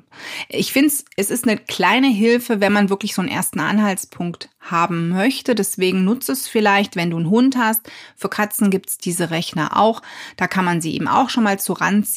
ich 0.48 0.72
finde 0.72 0.92
es 1.16 1.30
ist 1.30 1.44
eine 1.44 1.56
kleine 1.56 2.08
Hilfe, 2.08 2.60
wenn 2.60 2.72
man 2.72 2.90
wirklich 2.90 3.14
so 3.14 3.22
einen 3.22 3.30
ersten 3.30 3.60
Anhaltspunkt 3.60 4.48
haben 4.58 5.10
möchte. 5.10 5.54
Deswegen 5.54 6.04
nutze 6.04 6.32
es 6.32 6.48
vielleicht, 6.48 6.96
wenn 6.96 7.10
du 7.10 7.18
einen 7.18 7.30
Hund 7.30 7.56
hast. 7.56 7.88
Für 8.16 8.28
Katzen 8.28 8.70
gibt's 8.70 8.98
diese 8.98 9.30
Rechner 9.30 9.78
auch. 9.78 10.02
Da 10.36 10.48
kann 10.48 10.64
man 10.64 10.80
sie 10.80 10.96
eben 10.96 11.06
auch 11.06 11.30
schon 11.30 11.44
mal 11.44 11.60
zu 11.60 11.72
Rand 11.72 12.08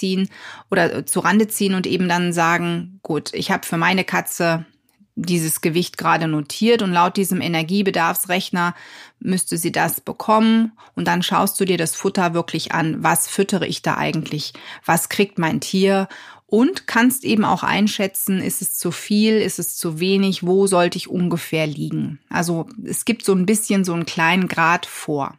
oder 0.72 1.06
zu 1.06 1.20
Rande 1.20 1.48
ziehen 1.48 1.75
und 1.75 1.86
eben 1.86 2.10
dann 2.10 2.34
sagen, 2.34 3.00
gut, 3.03 3.32
ich 3.36 3.51
habe 3.51 3.67
für 3.67 3.77
meine 3.77 4.03
Katze 4.03 4.65
dieses 5.13 5.62
Gewicht 5.62 5.98
gerade 5.98 6.27
notiert 6.27 6.82
und 6.82 6.91
laut 6.91 7.17
diesem 7.17 7.41
Energiebedarfsrechner 7.41 8.75
müsste 9.20 9.58
sie 9.58 9.72
das 9.72 10.00
bekommen 10.01 10.74
und 10.96 11.08
dann 11.08 11.24
schaust 11.24 11.60
du 11.60 11.65
dir 11.65 11.77
das 11.77 11.96
Futter 11.96 12.36
wirklich 12.36 12.72
an, 12.72 13.03
was 13.03 13.27
füttere 13.27 13.65
ich 13.65 13.82
da 13.82 13.98
eigentlich, 13.98 14.53
was 14.86 15.10
kriegt 15.10 15.39
mein 15.39 15.60
Tier 15.60 16.08
und 16.47 16.87
kannst 16.87 17.25
eben 17.25 17.43
auch 17.45 17.63
einschätzen, 17.63 18.41
ist 18.41 18.61
es 18.61 18.75
zu 18.75 18.91
viel, 18.91 19.33
ist 19.33 19.59
es 19.59 19.75
zu 19.75 19.99
wenig, 19.99 20.45
wo 20.45 20.65
sollte 20.65 20.97
ich 20.97 21.09
ungefähr 21.09 21.67
liegen. 21.67 22.19
Also 22.29 22.67
es 22.83 23.05
gibt 23.05 23.25
so 23.25 23.33
ein 23.33 23.45
bisschen 23.45 23.83
so 23.83 23.93
einen 23.93 24.05
kleinen 24.05 24.47
Grad 24.47 24.85
vor. 24.85 25.37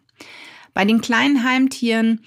Bei 0.75 0.85
den 0.85 1.01
kleinen 1.01 1.45
Heimtieren 1.45 2.21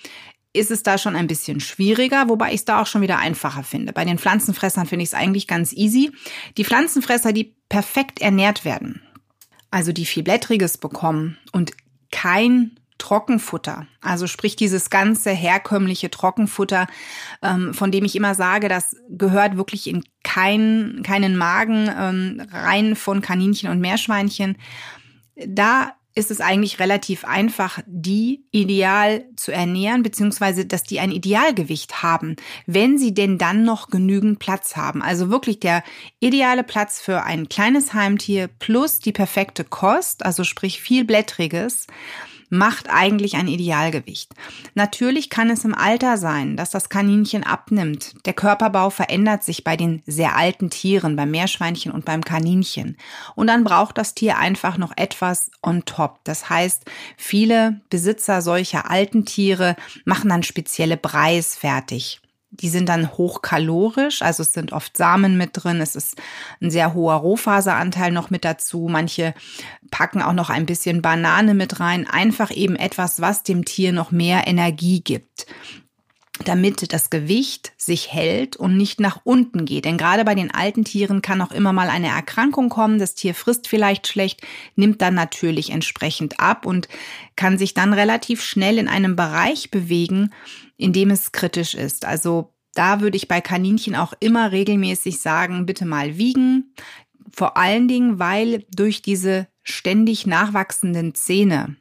ist 0.52 0.72
es 0.72 0.84
da 0.84 0.98
schon 0.98 1.16
ein 1.16 1.28
bisschen 1.28 1.60
schwieriger, 1.60 2.28
wobei 2.28 2.50
ich 2.50 2.56
es 2.56 2.66
da 2.66 2.82
auch 2.82 2.88
schon 2.88 3.02
wieder 3.02 3.20
einfacher 3.20 3.64
finde. 3.64 3.94
Bei 3.94 4.04
den 4.04 4.18
Pflanzenfressern 4.18 4.88
finde 4.88 5.04
ich 5.04 5.10
es 5.10 5.14
eigentlich 5.14 5.48
ganz 5.48 5.72
easy. 5.74 6.12
Die 6.58 6.66
Pflanzenfresser, 6.66 7.32
die 7.32 7.56
perfekt 7.70 8.20
ernährt 8.20 8.66
werden, 8.66 9.02
also 9.70 9.94
die 9.94 10.06
viel 10.06 10.24
Blättriges 10.24 10.78
bekommen 10.78 11.38
und 11.54 11.72
kein 12.12 12.78
Trockenfutter, 13.02 13.88
also 14.00 14.28
sprich 14.28 14.56
dieses 14.56 14.92
ganze 14.92 15.32
herkömmliche 15.32 16.12
Trockenfutter, 16.12 16.86
ähm, 17.42 17.74
von 17.74 17.92
dem 17.92 18.06
ich 18.06 18.16
immer 18.16 18.36
sage, 18.36 18.70
das 18.70 18.96
gehört 19.10 19.58
wirklich 19.58 19.88
in 19.88 20.04
kein, 20.24 21.02
keinen 21.04 21.36
Magen 21.36 21.90
ähm, 21.98 22.48
rein 22.52 22.96
von 22.96 23.22
Kaninchen 23.22 23.72
und 23.72 23.80
Meerschweinchen. 23.80 24.56
Da 25.36 25.94
ist 26.14 26.30
es 26.30 26.42
eigentlich 26.42 26.80
relativ 26.80 27.26
einfach, 27.26 27.80
die 27.88 28.44
ideal 28.52 29.26
zu 29.36 29.52
ernähren, 29.52 30.04
beziehungsweise 30.04 30.68
dass 30.68 30.84
die 30.84 31.00
ein 31.00 31.12
Idealgewicht 31.12 32.04
haben, 32.04 32.36
wenn 32.68 33.00
sie 33.00 33.16
denn 33.16 33.40
dann 33.40 33.64
noch 33.64 33.88
genügend 33.88 34.38
Platz 34.38 34.76
haben. 34.76 35.02
Also 35.02 35.32
wirklich 35.32 35.60
der 35.60 35.84
ideale 36.20 36.64
Platz 36.64 37.02
für 37.02 37.24
ein 37.24 37.50
kleines 37.50 37.96
Heimtier 37.96 38.48
plus 38.48 39.00
die 39.00 39.14
perfekte 39.14 39.64
Kost, 39.64 40.24
also 40.24 40.44
sprich 40.44 40.82
viel 40.82 41.04
Blättriges 41.04 41.88
macht 42.52 42.90
eigentlich 42.90 43.36
ein 43.38 43.48
Idealgewicht. 43.48 44.34
Natürlich 44.76 45.30
kann 45.30 45.50
es 45.50 45.66
im 45.66 45.74
Alter 45.74 46.18
sein, 46.18 46.58
dass 46.58 46.70
das 46.70 46.90
Kaninchen 46.90 47.44
abnimmt. 47.44 48.14
Der 48.26 48.34
Körperbau 48.34 48.90
verändert 48.90 49.44
sich 49.44 49.64
bei 49.64 49.78
den 49.78 50.04
sehr 50.06 50.36
alten 50.36 50.70
Tieren, 50.70 51.16
beim 51.16 51.32
Meerschweinchen 51.32 51.92
und 51.92 52.06
beim 52.06 52.24
Kaninchen. 52.24 52.98
Und 53.36 53.48
dann 53.48 53.64
braucht 53.64 53.98
das 53.98 54.14
Tier 54.14 54.38
einfach 54.38 54.78
noch 54.78 54.92
etwas 54.98 55.50
on 55.64 55.86
top. 55.86 56.20
Das 56.26 56.50
heißt, 56.50 56.84
viele 57.18 57.82
Besitzer 57.90 58.42
solcher 58.42 58.92
alten 58.92 59.26
Tiere 59.26 59.76
machen 60.06 60.30
dann 60.30 60.44
spezielle 60.44 60.98
Breis 60.98 61.56
fertig. 61.56 62.21
Die 62.54 62.70
sind 62.70 62.90
dann 62.90 63.12
hochkalorisch, 63.14 64.22
also 64.22 64.44
es 64.44 64.52
sind 64.52 64.74
oft 64.74 64.98
Samen 64.98 65.38
mit 65.38 65.52
drin, 65.54 65.80
es 65.80 65.96
ist 65.96 66.18
ein 66.62 66.70
sehr 66.70 66.94
hoher 66.94 67.16
Rohfaseranteil 67.16 68.12
noch 68.12 68.30
mit 68.30 68.44
dazu. 68.44 68.88
Manche 68.90 69.34
packen 69.90 70.22
auch 70.22 70.34
noch 70.34 70.50
ein 70.50 70.66
bisschen 70.66 71.02
Banane 71.02 71.54
mit 71.54 71.80
rein, 71.80 72.08
einfach 72.08 72.52
eben 72.52 72.76
etwas, 72.76 73.22
was 73.22 73.44
dem 73.44 73.64
Tier 73.64 73.94
noch 73.94 74.12
mehr 74.12 74.48
Energie 74.48 75.02
gibt 75.02 75.48
damit 76.44 76.92
das 76.94 77.10
Gewicht 77.10 77.72
sich 77.78 78.12
hält 78.12 78.56
und 78.56 78.78
nicht 78.78 79.00
nach 79.00 79.22
unten 79.24 79.66
geht. 79.66 79.86
Denn 79.86 79.98
gerade 79.98 80.26
bei 80.26 80.36
den 80.36 80.52
alten 80.54 80.84
Tieren 80.84 81.22
kann 81.22 81.42
auch 81.42 81.52
immer 81.52 81.74
mal 81.74 81.90
eine 81.90 82.08
Erkrankung 82.08 82.70
kommen. 82.70 83.00
Das 83.00 83.16
Tier 83.16 83.34
frisst 83.36 83.68
vielleicht 83.68 84.08
schlecht, 84.08 84.42
nimmt 84.76 85.02
dann 85.02 85.14
natürlich 85.14 85.72
entsprechend 85.72 86.40
ab 86.40 86.66
und 86.66 86.88
kann 87.36 87.58
sich 87.58 87.74
dann 87.74 87.94
relativ 87.94 88.44
schnell 88.44 88.78
in 88.78 88.88
einem 88.88 89.16
Bereich 89.16 89.72
bewegen, 89.72 90.32
in 90.82 90.94
dem 90.94 91.12
es 91.12 91.32
kritisch 91.32 91.76
ist. 91.76 92.06
Also 92.06 92.54
da 92.74 93.02
würde 93.02 93.18
ich 93.18 93.28
bei 93.28 93.42
Kaninchen 93.42 93.96
auch 93.96 94.14
immer 94.20 94.52
regelmäßig 94.52 95.20
sagen, 95.20 95.66
bitte 95.66 95.86
mal 95.86 96.18
wiegen. 96.18 96.74
Vor 97.32 97.58
allen 97.58 97.88
Dingen, 97.88 98.20
weil 98.20 98.66
durch 98.76 99.02
diese 99.02 99.48
ständig 99.64 100.26
nachwachsenden 100.26 101.14
Zähne 101.14 101.76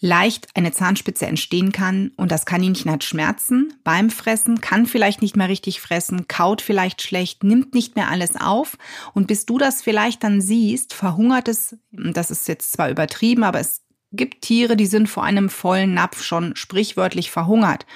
leicht 0.00 0.48
eine 0.54 0.70
Zahnspitze 0.70 1.26
entstehen 1.26 1.72
kann 1.72 2.12
und 2.16 2.30
das 2.30 2.44
Kaninchen 2.44 2.90
hat 2.90 3.04
Schmerzen 3.04 3.72
beim 3.84 4.10
Fressen, 4.10 4.60
kann 4.60 4.84
vielleicht 4.84 5.22
nicht 5.22 5.34
mehr 5.34 5.48
richtig 5.48 5.80
fressen, 5.80 6.28
kaut 6.28 6.60
vielleicht 6.60 7.00
schlecht, 7.00 7.42
nimmt 7.42 7.72
nicht 7.72 7.96
mehr 7.96 8.10
alles 8.10 8.36
auf 8.36 8.76
und 9.14 9.26
bis 9.28 9.46
du 9.46 9.56
das 9.56 9.82
vielleicht 9.82 10.22
dann 10.22 10.42
siehst, 10.42 10.92
verhungert 10.92 11.48
es, 11.48 11.78
das 11.90 12.30
ist 12.30 12.46
jetzt 12.48 12.72
zwar 12.72 12.90
übertrieben, 12.90 13.44
aber 13.44 13.60
es 13.60 13.83
gibt 14.16 14.42
Tiere, 14.42 14.76
die 14.76 14.86
sind 14.86 15.08
vor 15.08 15.24
einem 15.24 15.48
vollen 15.48 15.94
Napf 15.94 16.22
schon 16.22 16.56
sprichwörtlich 16.56 17.30
verhungert. 17.30 17.86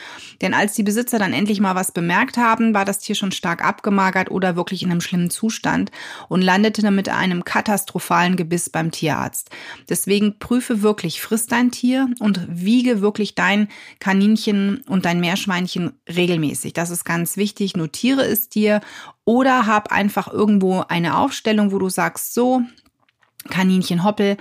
Denn 0.40 0.54
als 0.54 0.74
die 0.74 0.82
Besitzer 0.82 1.18
dann 1.18 1.32
endlich 1.32 1.60
mal 1.60 1.74
was 1.74 1.92
bemerkt 1.92 2.36
haben, 2.36 2.74
war 2.74 2.84
das 2.84 2.98
Tier 2.98 3.14
schon 3.14 3.32
stark 3.32 3.64
abgemagert 3.64 4.30
oder 4.30 4.56
wirklich 4.56 4.82
in 4.82 4.90
einem 4.90 5.00
schlimmen 5.00 5.30
Zustand 5.30 5.90
und 6.28 6.42
landete 6.42 6.82
dann 6.82 6.94
mit 6.94 7.08
einem 7.08 7.44
katastrophalen 7.44 8.36
Gebiss 8.36 8.70
beim 8.70 8.90
Tierarzt. 8.90 9.50
Deswegen 9.88 10.38
prüfe 10.38 10.82
wirklich, 10.82 11.20
frisst 11.20 11.52
dein 11.52 11.70
Tier 11.70 12.08
und 12.20 12.46
wiege 12.48 13.00
wirklich 13.00 13.34
dein 13.34 13.68
Kaninchen 14.00 14.82
und 14.88 15.04
dein 15.04 15.20
Meerschweinchen 15.20 15.92
regelmäßig. 16.08 16.72
Das 16.72 16.90
ist 16.90 17.04
ganz 17.04 17.36
wichtig. 17.36 17.76
Notiere 17.76 18.22
es 18.22 18.48
dir 18.48 18.80
oder 19.24 19.66
hab 19.66 19.92
einfach 19.92 20.32
irgendwo 20.32 20.84
eine 20.88 21.18
Aufstellung, 21.18 21.72
wo 21.72 21.78
du 21.78 21.88
sagst, 21.88 22.32
so, 22.32 22.62
Kaninchen 23.48 24.04
Hoppel 24.04 24.36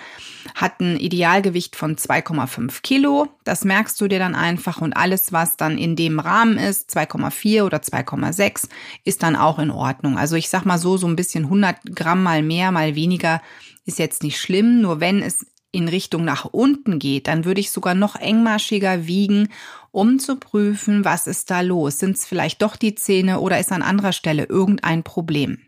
hat 0.55 0.79
ein 0.79 0.97
Idealgewicht 0.97 1.75
von 1.75 1.95
2,5 1.95 2.81
Kilo. 2.81 3.27
Das 3.43 3.65
merkst 3.65 3.99
du 3.99 4.07
dir 4.07 4.19
dann 4.19 4.35
einfach 4.35 4.81
und 4.81 4.95
alles, 4.95 5.31
was 5.31 5.57
dann 5.57 5.77
in 5.77 5.95
dem 5.95 6.19
Rahmen 6.19 6.57
ist, 6.57 6.95
2,4 6.95 7.63
oder 7.63 7.79
2,6, 7.79 8.69
ist 9.03 9.23
dann 9.23 9.35
auch 9.35 9.59
in 9.59 9.71
Ordnung. 9.71 10.17
Also 10.17 10.35
ich 10.35 10.49
sag 10.49 10.65
mal 10.65 10.77
so, 10.77 10.97
so 10.97 11.07
ein 11.07 11.15
bisschen 11.15 11.45
100 11.45 11.95
Gramm 11.95 12.23
mal 12.23 12.43
mehr, 12.43 12.71
mal 12.71 12.95
weniger 12.95 13.41
ist 13.85 13.99
jetzt 13.99 14.23
nicht 14.23 14.39
schlimm. 14.39 14.81
Nur 14.81 14.99
wenn 14.99 15.21
es 15.21 15.45
in 15.71 15.87
Richtung 15.87 16.23
nach 16.23 16.45
unten 16.45 16.99
geht, 16.99 17.27
dann 17.27 17.45
würde 17.45 17.59
ich 17.59 17.71
sogar 17.71 17.93
noch 17.93 18.15
engmaschiger 18.15 19.07
wiegen, 19.07 19.49
um 19.91 20.19
zu 20.19 20.37
prüfen, 20.37 21.05
was 21.05 21.27
ist 21.27 21.49
da 21.51 21.61
los. 21.61 21.99
Sind 21.99 22.17
es 22.17 22.25
vielleicht 22.25 22.61
doch 22.61 22.75
die 22.75 22.95
Zähne 22.95 23.39
oder 23.39 23.59
ist 23.59 23.71
an 23.71 23.81
anderer 23.81 24.13
Stelle 24.13 24.45
irgendein 24.45 25.03
Problem? 25.03 25.59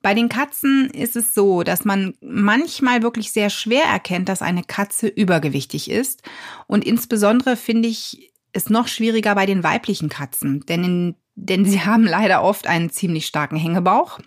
Bei 0.00 0.14
den 0.14 0.28
Katzen 0.28 0.90
ist 0.90 1.16
es 1.16 1.34
so, 1.34 1.62
dass 1.62 1.84
man 1.84 2.14
manchmal 2.20 3.02
wirklich 3.02 3.32
sehr 3.32 3.50
schwer 3.50 3.84
erkennt, 3.84 4.28
dass 4.28 4.42
eine 4.42 4.62
Katze 4.62 5.08
übergewichtig 5.08 5.90
ist. 5.90 6.22
Und 6.66 6.84
insbesondere 6.84 7.56
finde 7.56 7.88
ich 7.88 8.32
es 8.52 8.70
noch 8.70 8.88
schwieriger 8.88 9.34
bei 9.34 9.46
den 9.46 9.64
weiblichen 9.64 10.08
Katzen, 10.08 10.64
denn, 10.66 10.84
in, 10.84 11.14
denn 11.34 11.64
sie 11.64 11.80
haben 11.84 12.04
leider 12.04 12.42
oft 12.42 12.66
einen 12.66 12.90
ziemlich 12.90 13.26
starken 13.26 13.56
Hängebauch. 13.56 14.20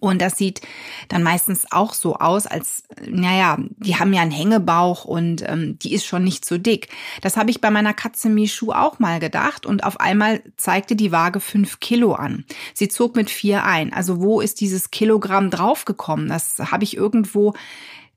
Und 0.00 0.20
das 0.22 0.38
sieht 0.38 0.62
dann 1.08 1.22
meistens 1.22 1.66
auch 1.70 1.94
so 1.94 2.16
aus, 2.16 2.46
als, 2.46 2.84
naja, 3.06 3.58
die 3.76 3.96
haben 3.96 4.12
ja 4.12 4.22
einen 4.22 4.30
Hängebauch 4.30 5.04
und 5.04 5.42
ähm, 5.46 5.78
die 5.78 5.92
ist 5.92 6.06
schon 6.06 6.24
nicht 6.24 6.44
so 6.44 6.58
dick. 6.58 6.88
Das 7.20 7.36
habe 7.36 7.50
ich 7.50 7.60
bei 7.60 7.70
meiner 7.70 7.94
Katze 7.94 8.28
Michu 8.28 8.72
auch 8.72 8.98
mal 8.98 9.20
gedacht 9.20 9.66
und 9.66 9.84
auf 9.84 10.00
einmal 10.00 10.42
zeigte 10.56 10.96
die 10.96 11.12
Waage 11.12 11.40
fünf 11.40 11.80
Kilo 11.80 12.14
an. 12.14 12.44
Sie 12.72 12.88
zog 12.88 13.14
mit 13.16 13.30
vier 13.30 13.64
ein. 13.64 13.92
Also 13.92 14.22
wo 14.22 14.40
ist 14.40 14.60
dieses 14.60 14.90
Kilogramm 14.90 15.50
draufgekommen? 15.50 16.28
Das 16.28 16.58
habe 16.58 16.84
ich 16.84 16.96
irgendwo 16.96 17.54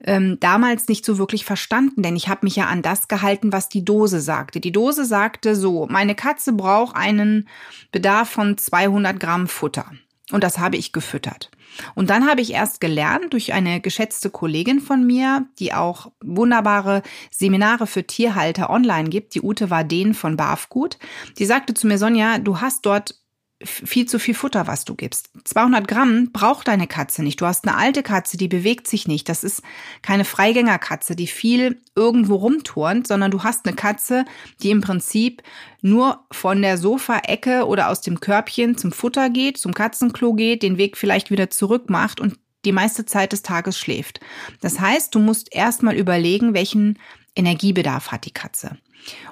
ähm, 0.03 0.39
damals 0.39 0.87
nicht 0.87 1.05
so 1.05 1.17
wirklich 1.17 1.43
verstanden, 1.43 2.03
denn 2.03 2.15
ich 2.15 2.27
habe 2.27 2.45
mich 2.45 2.55
ja 2.55 2.67
an 2.67 2.81
das 2.81 3.07
gehalten, 3.07 3.51
was 3.51 3.67
die 3.67 3.83
Dose 3.83 4.21
sagte. 4.21 4.59
Die 4.59 4.71
Dose 4.71 5.05
sagte 5.05 5.55
so, 5.55 5.87
meine 5.89 6.15
Katze 6.15 6.53
braucht 6.53 6.95
einen 6.95 7.47
Bedarf 7.91 8.29
von 8.29 8.57
200 8.57 9.19
Gramm 9.19 9.47
Futter. 9.47 9.91
Und 10.31 10.43
das 10.43 10.59
habe 10.59 10.77
ich 10.77 10.91
gefüttert. 10.91 11.49
Und 11.95 12.09
dann 12.09 12.27
habe 12.27 12.41
ich 12.41 12.53
erst 12.53 12.81
gelernt 12.81 13.33
durch 13.33 13.53
eine 13.53 13.81
geschätzte 13.81 14.29
Kollegin 14.29 14.79
von 14.79 15.05
mir, 15.05 15.45
die 15.59 15.73
auch 15.73 16.11
wunderbare 16.23 17.03
Seminare 17.31 17.87
für 17.87 18.05
Tierhalter 18.05 18.69
online 18.69 19.09
gibt, 19.09 19.35
die 19.35 19.41
Ute 19.41 19.69
Warden 19.69 20.13
von 20.13 20.37
Barfgut. 20.37 20.97
Die 21.37 21.45
sagte 21.45 21.73
zu 21.73 21.87
mir, 21.87 21.97
Sonja, 21.97 22.37
du 22.39 22.61
hast 22.61 22.85
dort 22.85 23.15
viel 23.63 24.05
zu 24.05 24.19
viel 24.19 24.35
Futter, 24.35 24.67
was 24.67 24.85
du 24.85 24.93
gibst. 24.93 25.31
200 25.43 25.87
Gramm 25.87 26.31
braucht 26.31 26.67
deine 26.67 26.85
Katze 26.85 27.23
nicht. 27.23 27.41
Du 27.41 27.45
hast 27.45 27.67
eine 27.67 27.75
alte 27.75 28.03
Katze, 28.03 28.37
die 28.37 28.47
bewegt 28.47 28.87
sich 28.87 29.07
nicht. 29.07 29.27
Das 29.29 29.43
ist 29.43 29.63
keine 30.03 30.25
Freigängerkatze, 30.25 31.15
die 31.15 31.27
viel 31.27 31.81
irgendwo 31.95 32.35
rumturnt, 32.35 33.07
sondern 33.07 33.31
du 33.31 33.43
hast 33.43 33.65
eine 33.65 33.75
Katze, 33.75 34.25
die 34.61 34.69
im 34.69 34.81
Prinzip 34.81 35.41
nur 35.81 36.25
von 36.31 36.61
der 36.61 36.77
Sofaecke 36.77 37.65
oder 37.65 37.89
aus 37.89 38.01
dem 38.01 38.19
Körbchen 38.19 38.77
zum 38.77 38.91
Futter 38.91 39.29
geht, 39.31 39.57
zum 39.57 39.73
Katzenklo 39.73 40.33
geht, 40.33 40.61
den 40.61 40.77
Weg 40.77 40.95
vielleicht 40.95 41.31
wieder 41.31 41.49
zurück 41.49 41.89
macht 41.89 42.19
und 42.19 42.37
die 42.65 42.71
meiste 42.71 43.05
Zeit 43.05 43.31
des 43.31 43.41
Tages 43.41 43.79
schläft. 43.79 44.19
Das 44.61 44.79
heißt, 44.79 45.15
du 45.15 45.19
musst 45.19 45.53
erstmal 45.55 45.95
überlegen, 45.95 46.53
welchen 46.53 46.99
Energiebedarf 47.37 48.11
hat 48.11 48.25
die 48.25 48.31
Katze. 48.31 48.77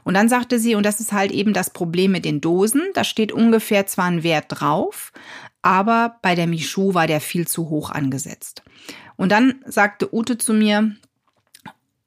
Und 0.04 0.14
dann 0.14 0.30
sagte 0.30 0.60
sie, 0.60 0.76
und 0.76 0.86
das 0.86 1.00
ist 1.00 1.12
halt 1.12 1.32
eben 1.32 1.54
das 1.54 1.70
Problem 1.70 2.12
mit 2.12 2.24
den 2.24 2.40
Dosen, 2.40 2.84
da 2.94 3.04
steht 3.04 3.32
ungefähr 3.32 3.88
zwar 3.88 4.06
ein 4.06 4.24
Wert 4.24 4.46
drauf, 4.50 5.12
aber 5.62 6.18
bei 6.22 6.36
der 6.36 6.48
Michu 6.48 6.94
war 6.94 7.08
der 7.08 7.20
viel 7.20 7.48
zu 7.48 7.70
hoch 7.70 7.90
angesetzt. 7.90 8.64
Und 9.16 9.32
dann 9.32 9.56
sagte 9.66 10.14
Ute 10.14 10.38
zu 10.38 10.54
mir, 10.54 10.96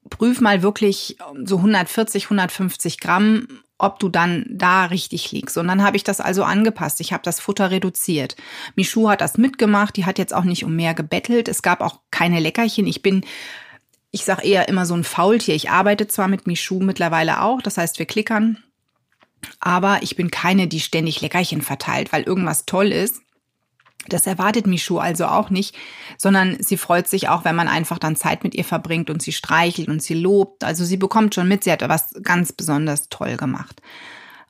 prüf 0.09 0.41
mal 0.41 0.63
wirklich 0.63 1.19
so 1.45 1.57
140, 1.57 2.25
150 2.25 3.01
Gramm 3.01 3.47
ob 3.79 4.01
du 4.01 4.09
dann 4.09 4.45
da 4.51 4.87
richtig 4.87 5.31
liegst. 5.31 5.57
Und 5.57 5.69
dann 5.69 5.85
habe 5.85 5.97
ich 5.97 6.03
das 6.03 6.21
also 6.21 6.43
angepasst. 6.43 7.01
Ich 7.01 7.13
habe 7.13 7.23
das 7.23 7.39
Futter 7.39 7.71
reduziert. 7.71 8.37
Michu 8.75 9.09
hat 9.09 9.21
das 9.21 9.39
mitgemacht. 9.39 9.97
Die 9.97 10.05
hat 10.05 10.19
jetzt 10.19 10.35
auch 10.35 10.45
nicht 10.45 10.65
um 10.65 10.75
mehr 10.75 10.95
gebettelt. 10.95 11.47
Es 11.47 11.63
gab 11.63 11.81
auch 11.81 12.01
keine 12.11 12.41
Leckerchen. 12.41 12.89
Ich 12.89 13.03
bin 13.03 13.25
ich 14.11 14.25
sage 14.25 14.47
eher 14.47 14.69
immer 14.69 14.87
so 14.87 14.95
ein 14.95 15.05
Faultier. 15.05 15.55
Ich 15.55 15.71
arbeite 15.71 16.07
zwar 16.09 16.29
mit 16.29 16.47
Michu 16.47 16.81
mittlerweile 16.81 17.43
auch, 17.43 17.61
das 17.63 17.79
heißt, 17.79 17.99
wir 17.99 18.07
klickern, 18.07 18.63
aber 19.61 20.03
ich 20.03 20.17
bin 20.17 20.31
keine, 20.31 20.67
die 20.67 20.81
ständig 20.81 21.21
Leckerchen 21.21 21.63
verteilt, 21.63 22.13
weil 22.13 22.23
irgendwas 22.23 22.65
toll 22.67 22.93
ist. 22.93 23.23
Das 24.09 24.27
erwartet 24.27 24.67
Michu 24.67 24.99
also 24.99 25.27
auch 25.27 25.51
nicht, 25.51 25.77
sondern 26.17 26.63
sie 26.63 26.79
freut 26.79 27.09
sich 27.09 27.29
auch, 27.29 27.45
wenn 27.45 27.57
man 27.57 27.69
einfach 27.69 27.99
dann 27.99 28.17
Zeit 28.17 28.43
mit 28.43 28.55
ihr 28.55 28.65
verbringt 28.65 29.11
und 29.11 29.21
sie 29.21 29.33
streichelt 29.33 29.89
und 29.89 30.03
sie 30.03 30.15
lobt. 30.15 30.65
Also 30.65 30.85
sie 30.85 30.97
bekommt 30.97 31.35
schon 31.35 31.49
mit, 31.49 31.65
sie 31.65 31.73
hat 31.73 31.87
was 31.87 32.15
ganz 32.23 32.53
besonders 32.53 33.11
toll 33.11 33.37
gemacht. 33.37 33.83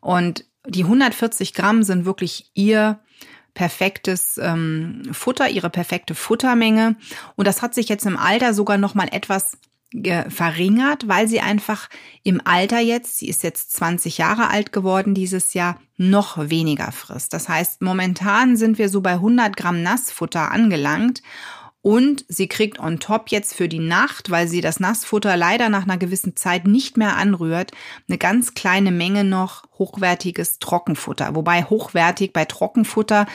Und 0.01 0.45
die 0.67 0.85
140 0.85 1.55
Gramm 1.55 1.83
sind 1.83 2.05
wirklich 2.05 2.53
ihr 2.55 3.01
perfektes 3.59 4.39
ähm, 4.41 5.03
Futter, 5.11 5.49
ihre 5.51 5.69
perfekte 5.69 6.15
Futtermenge. 6.15 6.95
Und 7.35 7.49
das 7.49 7.61
hat 7.61 7.75
sich 7.75 7.89
jetzt 7.89 8.07
im 8.07 8.17
Alter 8.17 8.55
sogar 8.55 8.79
noch 8.79 8.95
mal 8.95 9.09
etwas 9.11 9.59
verringert, 10.29 11.09
weil 11.09 11.27
sie 11.29 11.41
einfach 11.41 11.89
im 12.23 12.43
Alter 12.45 12.79
jetzt, 12.79 13.19
sie 13.19 13.29
ist 13.29 13.43
jetzt 13.43 13.73
20 13.73 14.19
Jahre 14.19 14.51
alt 14.51 14.71
geworden 14.71 15.15
dieses 15.15 15.55
Jahr, 15.55 15.81
noch 15.97 16.51
weniger 16.51 16.93
frisst. 16.93 17.33
Das 17.33 17.49
heißt, 17.49 17.83
momentan 17.83 18.57
sind 18.57 18.79
wir 18.79 18.91
so 18.91 19.01
bei 19.01 19.13
100 19.13 19.57
Gramm 19.57 19.83
Nassfutter 19.83 20.53
angelangt 20.53 21.23
und 21.81 22.25
sie 22.29 22.49
kriegt 22.49 22.81
on 22.81 22.99
top 22.99 23.29
jetzt 23.29 23.55
für 23.55 23.69
die 23.69 23.79
Nacht, 23.79 24.31
weil 24.31 24.49
sie 24.49 24.61
das 24.61 24.81
Nassfutter 24.81 25.37
leider 25.37 25.69
nach 25.69 25.85
einer 25.85 25.97
gewissen 25.97 26.35
Zeit 26.35 26.67
nicht 26.67 26.97
mehr 26.97 27.17
anrührt, 27.17 27.71
eine 28.09 28.19
ganz 28.19 28.55
kleine 28.55 28.91
Menge 28.91 29.23
noch 29.25 29.63
hochwertiges 29.79 30.59
Trockenfutter. 30.59 31.35
Wobei 31.37 31.63
hochwertig 31.63 32.33
bei 32.33 32.45
Trockenfutter, 32.45 33.27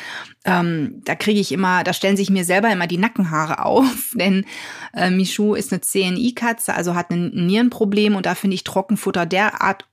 ähm, 0.44 1.02
da 1.06 1.16
kriege 1.16 1.40
ich 1.40 1.54
immer, 1.54 1.86
da 1.86 1.94
stellen 1.94 2.18
sich 2.18 2.30
mir 2.30 2.44
selber 2.44 2.70
immer 2.70 2.88
die 2.88 2.98
Nackenhaare 2.98 3.66
auf, 3.66 4.12
denn 4.14 4.46
äh, 4.94 5.10
Michu 5.10 5.56
ist 5.56 5.72
eine 5.72 5.82
CNI-Katze, 5.82 6.74
also 6.74 6.96
hat 6.96 7.12
ein 7.12 7.30
Nierenproblem 7.30 8.16
und 8.16 8.26
da 8.26 8.36
finde 8.36 8.56
ich 8.56 8.66
Trockenfutter 8.66 9.26
derart 9.26 9.88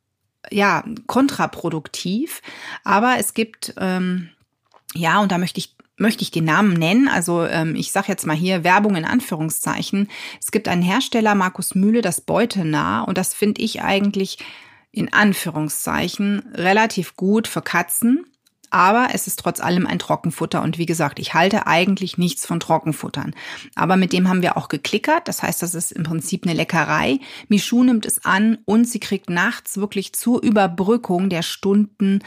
ja 0.50 0.84
kontraproduktiv. 1.06 2.42
Aber 2.82 3.16
es 3.18 3.34
gibt 3.34 3.74
ähm, 3.78 4.30
ja, 4.94 5.20
und 5.20 5.30
da 5.30 5.38
möchte 5.38 5.58
ich 5.58 5.76
möchte 6.00 6.22
ich 6.22 6.30
den 6.30 6.44
Namen 6.44 6.72
nennen. 6.72 7.08
Also 7.08 7.44
ähm, 7.44 7.74
ich 7.76 7.92
sage 7.92 8.08
jetzt 8.08 8.26
mal 8.26 8.36
hier 8.36 8.64
Werbung 8.64 8.96
in 8.96 9.04
Anführungszeichen. 9.04 10.08
Es 10.40 10.50
gibt 10.50 10.66
einen 10.66 10.82
Hersteller, 10.82 11.34
Markus 11.34 11.74
Mühle, 11.74 12.02
das 12.02 12.20
Beutenah. 12.20 13.02
Und 13.02 13.18
das 13.18 13.34
finde 13.34 13.62
ich 13.62 13.82
eigentlich 13.82 14.38
in 14.92 15.12
Anführungszeichen 15.12 16.42
relativ 16.54 17.16
gut 17.16 17.46
für 17.46 17.62
Katzen 17.62 18.29
aber 18.70 19.08
es 19.12 19.26
ist 19.26 19.38
trotz 19.38 19.60
allem 19.60 19.86
ein 19.86 19.98
Trockenfutter 19.98 20.62
und 20.62 20.78
wie 20.78 20.86
gesagt, 20.86 21.18
ich 21.18 21.34
halte 21.34 21.66
eigentlich 21.66 22.18
nichts 22.18 22.46
von 22.46 22.60
Trockenfuttern. 22.60 23.34
Aber 23.74 23.96
mit 23.96 24.12
dem 24.12 24.28
haben 24.28 24.42
wir 24.42 24.56
auch 24.56 24.68
geklickert, 24.68 25.28
das 25.28 25.42
heißt, 25.42 25.62
das 25.62 25.74
ist 25.74 25.92
im 25.92 26.04
Prinzip 26.04 26.44
eine 26.44 26.54
Leckerei. 26.54 27.18
Michu 27.48 27.82
nimmt 27.82 28.06
es 28.06 28.24
an 28.24 28.58
und 28.64 28.86
sie 28.86 29.00
kriegt 29.00 29.28
nachts 29.28 29.76
wirklich 29.76 30.12
zur 30.12 30.42
Überbrückung 30.42 31.28
der 31.28 31.42
Stunden 31.42 32.20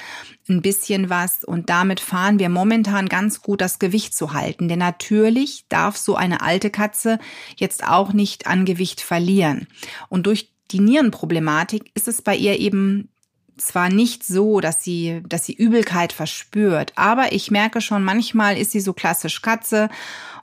ein 0.50 0.62
bisschen 0.62 1.10
was 1.10 1.44
und 1.44 1.70
damit 1.70 2.00
fahren 2.00 2.40
wir 2.40 2.50
momentan 2.50 3.08
ganz 3.08 3.42
gut 3.42 3.62
das 3.62 3.80
Gewicht 3.80 4.16
zu 4.16 4.34
halten. 4.34 4.68
Denn 4.68 4.80
natürlich 4.80 5.66
darf 5.70 5.98
so 5.98 6.16
eine 6.16 6.42
alte 6.42 6.70
Katze 6.70 7.20
jetzt 7.56 7.88
auch 7.88 8.14
nicht 8.14 8.48
an 8.48 8.66
Gewicht 8.66 9.02
verlieren. 9.02 9.68
Und 10.10 10.28
durch 10.28 10.52
die 10.72 10.80
Nierenproblematik 10.80 11.92
ist 11.94 12.08
es 12.08 12.22
bei 12.22 12.36
ihr 12.36 12.60
eben 12.60 13.10
zwar 13.58 13.90
nicht 13.90 14.24
so, 14.24 14.60
dass 14.60 14.84
sie, 14.84 15.22
dass 15.28 15.46
sie 15.46 15.54
Übelkeit 15.54 16.14
verspürt, 16.14 16.94
aber 16.96 17.32
ich 17.32 17.52
merke 17.52 17.82
schon, 17.82 18.04
manchmal 18.04 18.58
ist 18.58 18.72
sie 18.72 18.80
so 18.80 18.94
klassisch 18.94 19.42
Katze. 19.42 19.90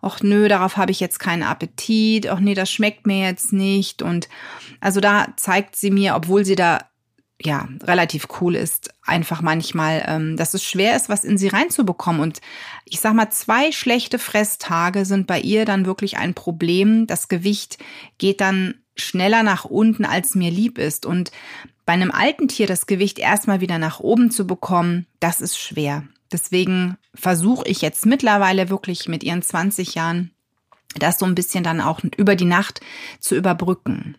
Och 0.02 0.23
nö, 0.23 0.49
darauf 0.49 0.76
habe 0.76 0.93
ich 0.93 1.00
jetzt 1.00 1.19
keinen 1.19 1.43
Appetit. 1.43 2.31
Och 2.31 2.40
nee, 2.40 2.55
das 2.55 2.71
schmeckt 2.71 3.07
mir 3.07 3.26
jetzt 3.26 3.52
nicht. 3.52 4.03
Und 4.03 4.29
also 4.81 5.01
da 5.01 5.29
zeigt 5.37 5.77
sie 5.77 5.90
mir, 5.90 6.14
obwohl 6.14 6.44
sie 6.44 6.57
da 6.57 6.79
ja 7.42 7.68
relativ 7.83 8.29
cool 8.40 8.55
ist, 8.55 8.90
einfach 9.03 9.40
manchmal, 9.42 10.05
ähm, 10.07 10.37
dass 10.37 10.55
es 10.55 10.62
schwer 10.62 10.96
ist, 10.96 11.09
was 11.09 11.25
in 11.25 11.38
sie 11.38 11.49
reinzubekommen. 11.49 12.20
Und 12.20 12.40
ich 12.85 13.01
sag 13.01 13.14
mal, 13.14 13.31
zwei 13.31 13.73
schlechte 13.73 14.18
Fresstage 14.18 15.05
sind 15.05 15.27
bei 15.27 15.40
ihr 15.40 15.64
dann 15.64 15.87
wirklich 15.87 16.18
ein 16.18 16.35
Problem. 16.35 17.07
Das 17.07 17.29
Gewicht 17.29 17.79
geht 18.18 18.40
dann 18.40 18.75
schneller 19.05 19.43
nach 19.43 19.65
unten, 19.65 20.05
als 20.05 20.35
mir 20.35 20.51
lieb 20.51 20.79
ist. 20.79 21.07
Und 21.07 21.31
bei 21.87 21.93
einem 21.93 22.11
alten 22.11 22.49
Tier 22.49 22.67
das 22.67 22.87
Gewicht 22.87 23.19
erstmal 23.19 23.61
wieder 23.61 23.79
nach 23.79 24.01
oben 24.01 24.31
zu 24.31 24.47
bekommen, 24.47 25.07
das 25.19 25.41
ist 25.41 25.59
schwer. 25.59 26.05
Deswegen 26.33 26.97
versuche 27.15 27.67
ich 27.67 27.81
jetzt 27.81 28.07
mittlerweile 28.07 28.71
wirklich 28.71 29.09
mit 29.09 29.25
ihren 29.25 29.43
20 29.43 29.95
Jahren 29.95 30.31
das 30.97 31.19
so 31.19 31.27
ein 31.27 31.35
bisschen 31.35 31.65
dann 31.65 31.81
auch 31.81 32.01
über 32.17 32.37
die 32.37 32.45
Nacht 32.45 32.81
zu 33.21 33.37
überbrücken. 33.37 34.17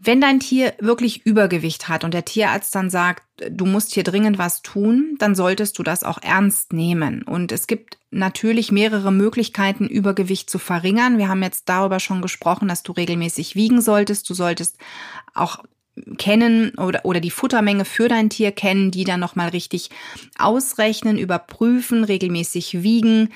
Wenn 0.00 0.20
dein 0.20 0.38
Tier 0.38 0.74
wirklich 0.78 1.26
Übergewicht 1.26 1.88
hat 1.88 2.04
und 2.04 2.14
der 2.14 2.24
Tierarzt 2.24 2.74
dann 2.74 2.88
sagt, 2.88 3.24
du 3.50 3.66
musst 3.66 3.94
hier 3.94 4.04
dringend 4.04 4.38
was 4.38 4.62
tun, 4.62 5.16
dann 5.18 5.34
solltest 5.34 5.78
du 5.78 5.82
das 5.82 6.04
auch 6.04 6.18
ernst 6.22 6.72
nehmen. 6.72 7.22
Und 7.24 7.50
es 7.50 7.66
gibt 7.66 7.98
natürlich 8.10 8.70
mehrere 8.70 9.10
Möglichkeiten, 9.10 9.88
Übergewicht 9.88 10.50
zu 10.50 10.58
verringern. 10.58 11.18
Wir 11.18 11.28
haben 11.28 11.42
jetzt 11.42 11.68
darüber 11.68 11.98
schon 11.98 12.22
gesprochen, 12.22 12.68
dass 12.68 12.84
du 12.84 12.92
regelmäßig 12.92 13.56
wiegen 13.56 13.80
solltest. 13.80 14.30
Du 14.30 14.34
solltest 14.34 14.78
auch 15.34 15.64
kennen 16.16 16.74
oder, 16.76 17.04
oder 17.04 17.18
die 17.18 17.30
Futtermenge 17.30 17.84
für 17.84 18.08
dein 18.08 18.30
Tier 18.30 18.52
kennen, 18.52 18.92
die 18.92 19.02
dann 19.02 19.18
nochmal 19.18 19.48
richtig 19.48 19.90
ausrechnen, 20.38 21.18
überprüfen, 21.18 22.04
regelmäßig 22.04 22.82
wiegen 22.82 23.30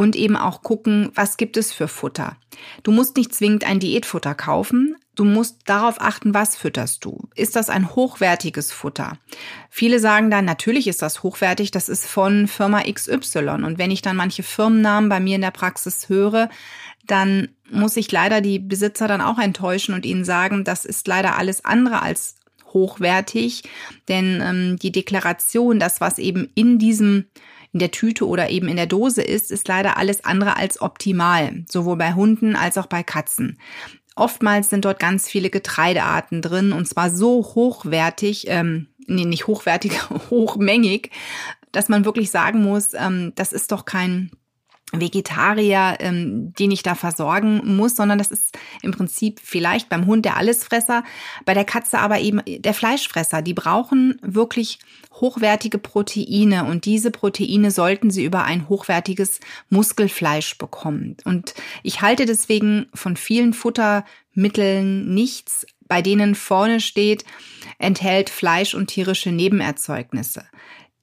und 0.00 0.16
eben 0.16 0.34
auch 0.34 0.62
gucken, 0.62 1.10
was 1.14 1.36
gibt 1.36 1.58
es 1.58 1.74
für 1.74 1.86
Futter. 1.86 2.38
Du 2.82 2.90
musst 2.90 3.18
nicht 3.18 3.34
zwingend 3.34 3.64
ein 3.64 3.80
Diätfutter 3.80 4.34
kaufen. 4.34 4.96
Du 5.14 5.24
musst 5.26 5.58
darauf 5.66 6.00
achten, 6.00 6.32
was 6.32 6.56
fütterst 6.56 7.04
du. 7.04 7.28
Ist 7.34 7.54
das 7.54 7.68
ein 7.68 7.94
hochwertiges 7.94 8.72
Futter? 8.72 9.18
Viele 9.68 9.98
sagen 9.98 10.30
dann, 10.30 10.46
natürlich 10.46 10.86
ist 10.86 11.02
das 11.02 11.22
hochwertig, 11.22 11.70
das 11.70 11.90
ist 11.90 12.06
von 12.06 12.48
Firma 12.48 12.80
XY. 12.90 13.62
Und 13.62 13.76
wenn 13.76 13.90
ich 13.90 14.00
dann 14.00 14.16
manche 14.16 14.42
Firmennamen 14.42 15.10
bei 15.10 15.20
mir 15.20 15.34
in 15.34 15.42
der 15.42 15.50
Praxis 15.50 16.08
höre, 16.08 16.48
dann 17.06 17.48
muss 17.70 17.98
ich 17.98 18.10
leider 18.10 18.40
die 18.40 18.58
Besitzer 18.58 19.06
dann 19.06 19.20
auch 19.20 19.38
enttäuschen 19.38 19.94
und 19.94 20.06
ihnen 20.06 20.24
sagen, 20.24 20.64
das 20.64 20.86
ist 20.86 21.06
leider 21.08 21.36
alles 21.36 21.62
andere 21.62 22.00
als 22.00 22.36
hochwertig, 22.72 23.64
denn 24.08 24.40
ähm, 24.42 24.78
die 24.78 24.92
Deklaration, 24.92 25.78
das 25.78 26.00
was 26.00 26.18
eben 26.18 26.48
in 26.54 26.78
diesem 26.78 27.26
in 27.72 27.78
der 27.78 27.90
Tüte 27.90 28.26
oder 28.26 28.50
eben 28.50 28.68
in 28.68 28.76
der 28.76 28.86
Dose 28.86 29.22
ist, 29.22 29.50
ist 29.50 29.68
leider 29.68 29.96
alles 29.96 30.24
andere 30.24 30.56
als 30.56 30.80
optimal, 30.80 31.64
sowohl 31.70 31.96
bei 31.96 32.14
Hunden 32.14 32.56
als 32.56 32.78
auch 32.78 32.86
bei 32.86 33.02
Katzen. 33.02 33.58
Oftmals 34.16 34.70
sind 34.70 34.84
dort 34.84 34.98
ganz 34.98 35.28
viele 35.28 35.50
Getreidearten 35.50 36.42
drin 36.42 36.72
und 36.72 36.86
zwar 36.86 37.10
so 37.10 37.38
hochwertig, 37.54 38.46
ähm, 38.48 38.88
nee, 39.06 39.24
nicht 39.24 39.46
hochwertig, 39.46 39.92
hochmängig, 40.30 41.10
dass 41.72 41.88
man 41.88 42.04
wirklich 42.04 42.30
sagen 42.30 42.62
muss, 42.62 42.94
ähm, 42.94 43.32
das 43.36 43.52
ist 43.52 43.70
doch 43.72 43.84
kein 43.84 44.30
Vegetarier, 44.92 45.96
ähm, 46.00 46.52
den 46.54 46.70
ich 46.70 46.82
da 46.82 46.94
versorgen 46.94 47.76
muss, 47.76 47.96
sondern 47.96 48.18
das 48.18 48.30
ist 48.30 48.58
im 48.82 48.90
Prinzip 48.90 49.40
vielleicht 49.42 49.88
beim 49.88 50.06
Hund 50.06 50.24
der 50.24 50.36
Allesfresser, 50.36 51.04
bei 51.44 51.54
der 51.54 51.64
Katze 51.64 51.98
aber 51.98 52.20
eben 52.20 52.40
der 52.46 52.74
Fleischfresser. 52.74 53.42
Die 53.42 53.54
brauchen 53.54 54.18
wirklich 54.22 54.78
hochwertige 55.12 55.78
Proteine 55.78 56.64
und 56.64 56.84
diese 56.84 57.10
Proteine 57.10 57.70
sollten 57.70 58.10
sie 58.10 58.24
über 58.24 58.44
ein 58.44 58.68
hochwertiges 58.68 59.40
Muskelfleisch 59.68 60.58
bekommen. 60.58 61.16
Und 61.24 61.54
ich 61.82 62.00
halte 62.00 62.26
deswegen 62.26 62.86
von 62.94 63.16
vielen 63.16 63.52
Futtermitteln 63.52 65.14
nichts, 65.14 65.66
bei 65.86 66.02
denen 66.02 66.34
vorne 66.34 66.80
steht, 66.80 67.24
enthält 67.78 68.30
Fleisch 68.30 68.74
und 68.74 68.88
tierische 68.88 69.30
Nebenerzeugnisse. 69.30 70.44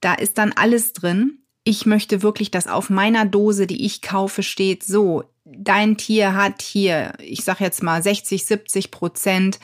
Da 0.00 0.14
ist 0.14 0.38
dann 0.38 0.52
alles 0.52 0.92
drin 0.92 1.38
ich 1.68 1.84
möchte 1.84 2.22
wirklich, 2.22 2.50
dass 2.50 2.66
auf 2.66 2.88
meiner 2.88 3.26
Dose, 3.26 3.66
die 3.66 3.84
ich 3.84 4.00
kaufe, 4.00 4.42
steht 4.42 4.82
so, 4.82 5.24
dein 5.44 5.98
Tier 5.98 6.32
hat 6.32 6.62
hier, 6.62 7.12
ich 7.20 7.44
sag 7.44 7.60
jetzt 7.60 7.82
mal 7.82 8.02
60, 8.02 8.46
70 8.46 8.90
Prozent 8.90 9.60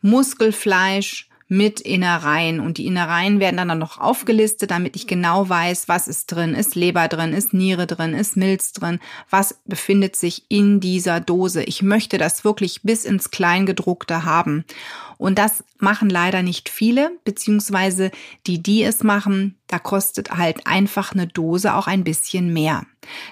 Muskelfleisch, 0.00 1.28
mit 1.48 1.80
Innereien. 1.80 2.60
Und 2.60 2.78
die 2.78 2.86
Innereien 2.86 3.40
werden 3.40 3.56
dann 3.56 3.78
noch 3.78 3.98
aufgelistet, 3.98 4.70
damit 4.70 4.96
ich 4.96 5.06
genau 5.06 5.48
weiß, 5.48 5.88
was 5.88 6.08
ist 6.08 6.26
drin. 6.26 6.54
Ist 6.54 6.74
Leber 6.74 7.08
drin, 7.08 7.32
ist 7.32 7.52
Niere 7.52 7.86
drin, 7.86 8.14
ist 8.14 8.36
Milz 8.36 8.72
drin, 8.72 9.00
was 9.30 9.60
befindet 9.64 10.16
sich 10.16 10.44
in 10.48 10.80
dieser 10.80 11.20
Dose. 11.20 11.62
Ich 11.64 11.82
möchte 11.82 12.18
das 12.18 12.44
wirklich 12.44 12.82
bis 12.82 13.04
ins 13.04 13.30
Kleingedruckte 13.30 14.24
haben. 14.24 14.64
Und 15.18 15.38
das 15.38 15.62
machen 15.78 16.10
leider 16.10 16.42
nicht 16.42 16.68
viele, 16.68 17.12
beziehungsweise 17.24 18.10
die, 18.46 18.62
die 18.62 18.82
es 18.82 19.04
machen, 19.04 19.56
da 19.68 19.78
kostet 19.78 20.32
halt 20.32 20.66
einfach 20.66 21.12
eine 21.12 21.28
Dose 21.28 21.74
auch 21.74 21.86
ein 21.86 22.02
bisschen 22.02 22.52
mehr. 22.52 22.84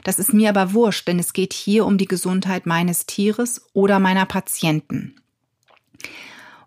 Das 0.05 0.18
ist 0.18 0.33
mir 0.33 0.51
aber 0.51 0.73
wurscht, 0.73 1.09
denn 1.09 1.18
es 1.18 1.33
geht 1.33 1.53
hier 1.53 1.85
um 1.85 1.99
die 1.99 2.07
Gesundheit 2.07 2.64
meines 2.64 3.07
Tieres 3.07 3.66
oder 3.73 3.99
meiner 3.99 4.25
Patienten. 4.25 5.16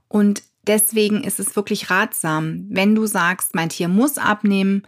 Und 0.09 0.43
deswegen 0.67 1.23
ist 1.23 1.39
es 1.39 1.55
wirklich 1.55 1.89
ratsam, 1.89 2.65
wenn 2.69 2.95
du 2.95 3.05
sagst, 3.05 3.55
mein 3.55 3.69
Tier 3.69 3.87
muss 3.87 4.17
abnehmen, 4.17 4.83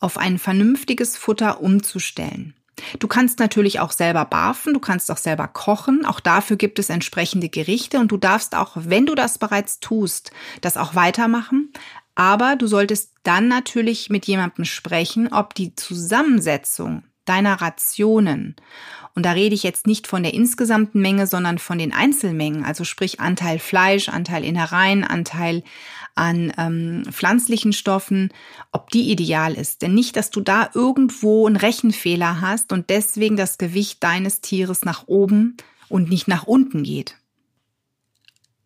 auf 0.00 0.18
ein 0.18 0.38
vernünftiges 0.38 1.16
Futter 1.16 1.60
umzustellen. 1.60 2.54
Du 2.98 3.08
kannst 3.08 3.38
natürlich 3.38 3.80
auch 3.80 3.92
selber 3.92 4.26
barfen, 4.26 4.74
du 4.74 4.80
kannst 4.80 5.10
auch 5.10 5.16
selber 5.16 5.48
kochen, 5.48 6.04
auch 6.04 6.20
dafür 6.20 6.56
gibt 6.56 6.78
es 6.78 6.90
entsprechende 6.90 7.48
Gerichte 7.48 7.98
und 7.98 8.12
du 8.12 8.18
darfst 8.18 8.54
auch, 8.54 8.72
wenn 8.74 9.06
du 9.06 9.14
das 9.14 9.38
bereits 9.38 9.80
tust, 9.80 10.30
das 10.60 10.76
auch 10.76 10.94
weitermachen. 10.94 11.72
Aber 12.14 12.56
du 12.56 12.66
solltest 12.66 13.12
dann 13.22 13.48
natürlich 13.48 14.10
mit 14.10 14.26
jemandem 14.26 14.64
sprechen, 14.64 15.32
ob 15.32 15.54
die 15.54 15.74
Zusammensetzung 15.74 17.02
deiner 17.28 17.60
Rationen 17.60 18.56
und 19.16 19.24
da 19.24 19.32
rede 19.32 19.54
ich 19.54 19.62
jetzt 19.62 19.86
nicht 19.86 20.06
von 20.06 20.22
der 20.22 20.34
insgesamten 20.34 21.00
Menge, 21.00 21.26
sondern 21.26 21.58
von 21.58 21.78
den 21.78 21.94
Einzelmengen, 21.94 22.64
also 22.64 22.84
sprich 22.84 23.18
Anteil 23.18 23.58
Fleisch, 23.58 24.10
Anteil 24.10 24.44
Innereien, 24.44 25.04
Anteil 25.04 25.64
an 26.14 26.52
ähm, 26.58 27.02
pflanzlichen 27.10 27.72
Stoffen, 27.72 28.30
ob 28.72 28.90
die 28.90 29.10
ideal 29.10 29.54
ist. 29.54 29.80
Denn 29.80 29.94
nicht, 29.94 30.16
dass 30.16 30.28
du 30.28 30.42
da 30.42 30.68
irgendwo 30.74 31.46
einen 31.46 31.56
Rechenfehler 31.56 32.42
hast 32.42 32.74
und 32.74 32.90
deswegen 32.90 33.38
das 33.38 33.56
Gewicht 33.56 34.04
deines 34.04 34.42
Tieres 34.42 34.84
nach 34.84 35.04
oben 35.06 35.56
und 35.88 36.10
nicht 36.10 36.28
nach 36.28 36.46
unten 36.46 36.82
geht. 36.82 37.16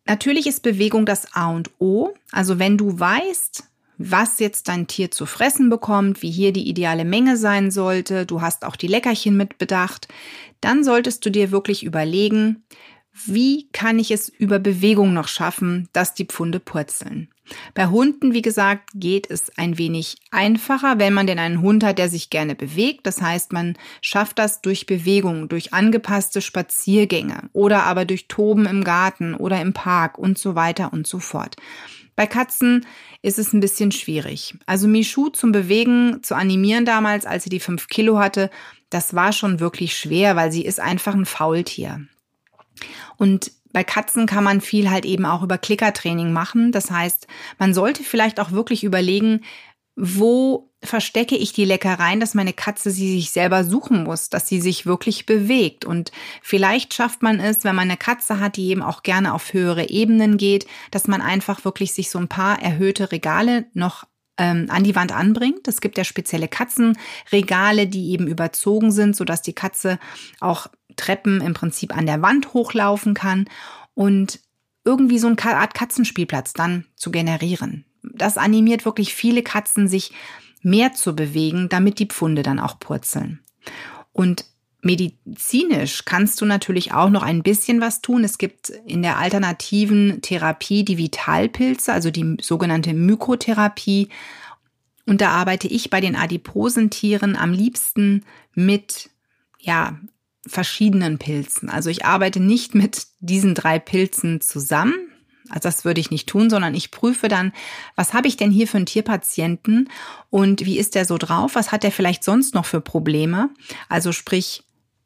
Natürlich 0.05 0.47
ist 0.47 0.63
Bewegung 0.63 1.05
das 1.05 1.33
A 1.33 1.49
und 1.49 1.71
O. 1.79 2.13
Also 2.33 2.59
wenn 2.59 2.77
du 2.77 2.99
weißt, 2.99 3.70
was 4.09 4.39
jetzt 4.39 4.67
dein 4.67 4.87
Tier 4.87 5.11
zu 5.11 5.25
fressen 5.25 5.69
bekommt, 5.69 6.21
wie 6.21 6.31
hier 6.31 6.53
die 6.53 6.67
ideale 6.67 7.05
Menge 7.05 7.37
sein 7.37 7.71
sollte, 7.71 8.25
du 8.25 8.41
hast 8.41 8.65
auch 8.65 8.75
die 8.75 8.87
Leckerchen 8.87 9.35
mit 9.35 9.57
bedacht, 9.57 10.07
dann 10.61 10.83
solltest 10.83 11.25
du 11.25 11.29
dir 11.29 11.51
wirklich 11.51 11.83
überlegen, 11.83 12.63
wie 13.25 13.67
kann 13.73 13.99
ich 13.99 14.11
es 14.11 14.29
über 14.29 14.59
Bewegung 14.59 15.13
noch 15.13 15.27
schaffen, 15.27 15.89
dass 15.93 16.13
die 16.13 16.25
Pfunde 16.25 16.59
purzeln. 16.59 17.29
Bei 17.73 17.87
Hunden, 17.87 18.33
wie 18.33 18.41
gesagt, 18.41 18.91
geht 18.93 19.29
es 19.29 19.57
ein 19.57 19.77
wenig 19.77 20.17
einfacher, 20.31 20.99
wenn 20.99 21.13
man 21.13 21.27
denn 21.27 21.39
einen 21.39 21.61
Hund 21.61 21.83
hat, 21.83 21.97
der 21.97 22.07
sich 22.07 22.29
gerne 22.29 22.55
bewegt. 22.55 23.05
Das 23.05 23.21
heißt, 23.21 23.51
man 23.51 23.77
schafft 23.99 24.39
das 24.39 24.61
durch 24.61 24.85
Bewegung, 24.85 25.49
durch 25.49 25.73
angepasste 25.73 26.41
Spaziergänge 26.41 27.49
oder 27.51 27.83
aber 27.83 28.05
durch 28.05 28.27
Toben 28.29 28.65
im 28.65 28.83
Garten 28.85 29.33
oder 29.35 29.61
im 29.61 29.73
Park 29.73 30.17
und 30.17 30.37
so 30.37 30.55
weiter 30.55 30.93
und 30.93 31.07
so 31.07 31.19
fort. 31.19 31.57
Bei 32.21 32.27
Katzen 32.27 32.85
ist 33.23 33.39
es 33.39 33.51
ein 33.51 33.61
bisschen 33.61 33.91
schwierig. 33.91 34.53
Also 34.67 34.87
Michu 34.87 35.29
zum 35.29 35.51
Bewegen 35.51 36.21
zu 36.21 36.35
animieren 36.35 36.85
damals, 36.85 37.25
als 37.25 37.45
sie 37.45 37.49
die 37.49 37.59
fünf 37.59 37.87
Kilo 37.87 38.19
hatte, 38.19 38.51
das 38.91 39.15
war 39.15 39.33
schon 39.33 39.59
wirklich 39.59 39.97
schwer, 39.97 40.35
weil 40.35 40.51
sie 40.51 40.63
ist 40.63 40.79
einfach 40.79 41.15
ein 41.15 41.25
Faultier. 41.25 42.05
Und 43.17 43.51
bei 43.73 43.83
Katzen 43.83 44.27
kann 44.27 44.43
man 44.43 44.61
viel 44.61 44.91
halt 44.91 45.03
eben 45.03 45.25
auch 45.25 45.41
über 45.41 45.57
Klickertraining 45.57 46.31
machen. 46.31 46.71
Das 46.71 46.91
heißt, 46.91 47.25
man 47.57 47.73
sollte 47.73 48.03
vielleicht 48.03 48.39
auch 48.39 48.51
wirklich 48.51 48.83
überlegen, 48.83 49.41
wo 49.95 50.70
verstecke 50.83 51.35
ich 51.35 51.53
die 51.53 51.65
Leckereien, 51.65 52.19
dass 52.19 52.33
meine 52.33 52.53
Katze 52.53 52.89
sie 52.89 53.15
sich 53.15 53.31
selber 53.31 53.63
suchen 53.63 54.03
muss, 54.03 54.29
dass 54.29 54.47
sie 54.47 54.59
sich 54.59 54.85
wirklich 54.85 55.25
bewegt. 55.25 55.85
Und 55.85 56.11
vielleicht 56.41 56.93
schafft 56.93 57.21
man 57.21 57.39
es, 57.39 57.63
wenn 57.63 57.75
man 57.75 57.89
eine 57.89 57.97
Katze 57.97 58.39
hat, 58.39 58.57
die 58.57 58.69
eben 58.69 58.81
auch 58.81 59.03
gerne 59.03 59.33
auf 59.33 59.53
höhere 59.53 59.89
Ebenen 59.89 60.37
geht, 60.37 60.65
dass 60.89 61.07
man 61.07 61.21
einfach 61.21 61.65
wirklich 61.65 61.93
sich 61.93 62.09
so 62.09 62.17
ein 62.17 62.27
paar 62.27 62.61
erhöhte 62.61 63.11
Regale 63.11 63.65
noch 63.73 64.05
ähm, 64.37 64.67
an 64.69 64.83
die 64.83 64.95
Wand 64.95 65.11
anbringt. 65.11 65.67
Es 65.67 65.81
gibt 65.81 65.97
ja 65.97 66.03
spezielle 66.03 66.47
Katzenregale, 66.47 67.85
die 67.87 68.11
eben 68.11 68.27
überzogen 68.27 68.91
sind, 68.91 69.15
sodass 69.15 69.43
die 69.43 69.53
Katze 69.53 69.99
auch 70.39 70.67
Treppen 70.95 71.41
im 71.41 71.53
Prinzip 71.53 71.95
an 71.95 72.07
der 72.07 72.21
Wand 72.21 72.53
hochlaufen 72.53 73.13
kann 73.13 73.45
und 73.93 74.39
irgendwie 74.83 75.19
so 75.19 75.27
eine 75.27 75.37
Art 75.57 75.75
Katzenspielplatz 75.75 76.53
dann 76.53 76.85
zu 76.95 77.11
generieren. 77.11 77.85
Das 78.01 78.37
animiert 78.37 78.83
wirklich 78.83 79.13
viele 79.13 79.43
Katzen, 79.43 79.87
sich 79.87 80.11
mehr 80.61 80.93
zu 80.93 81.15
bewegen, 81.15 81.69
damit 81.69 81.99
die 81.99 82.07
Pfunde 82.07 82.43
dann 82.43 82.59
auch 82.59 82.79
purzeln. 82.79 83.39
Und 84.13 84.45
medizinisch 84.81 86.05
kannst 86.05 86.41
du 86.41 86.45
natürlich 86.45 86.93
auch 86.93 87.09
noch 87.09 87.23
ein 87.23 87.43
bisschen 87.43 87.81
was 87.81 88.01
tun. 88.01 88.23
Es 88.23 88.37
gibt 88.37 88.69
in 88.69 89.01
der 89.01 89.17
alternativen 89.17 90.21
Therapie 90.21 90.83
die 90.83 90.97
Vitalpilze, 90.97 91.93
also 91.93 92.11
die 92.11 92.37
sogenannte 92.41 92.93
Mykotherapie. 92.93 94.09
Und 95.05 95.21
da 95.21 95.31
arbeite 95.31 95.67
ich 95.67 95.89
bei 95.89 96.01
den 96.01 96.15
Adiposentieren 96.15 97.35
am 97.35 97.53
liebsten 97.53 98.25
mit, 98.53 99.09
ja, 99.59 99.99
verschiedenen 100.47 101.19
Pilzen. 101.19 101.69
Also 101.69 101.91
ich 101.91 102.05
arbeite 102.05 102.39
nicht 102.39 102.73
mit 102.73 103.05
diesen 103.19 103.53
drei 103.53 103.77
Pilzen 103.77 104.41
zusammen, 104.41 105.10
also 105.51 105.67
das 105.67 105.85
würde 105.85 106.01
ich 106.01 106.11
nicht 106.11 106.27
tun, 106.27 106.49
sondern 106.49 106.73
ich 106.73 106.91
prüfe 106.91 107.27
dann, 107.27 107.51
was 107.95 108.13
habe 108.13 108.27
ich 108.27 108.37
denn 108.37 108.51
hier 108.51 108.67
für 108.67 108.77
einen 108.77 108.85
Tierpatienten 108.85 109.89
und 110.29 110.65
wie 110.65 110.77
ist 110.77 110.95
der 110.95 111.05
so 111.05 111.17
drauf? 111.17 111.55
Was 111.55 111.71
hat 111.71 111.83
der 111.83 111.91
vielleicht 111.91 112.23
sonst 112.23 112.55
noch 112.55 112.65
für 112.65 112.81
Probleme? 112.81 113.49
Also 113.89 114.11
sprich 114.11 114.63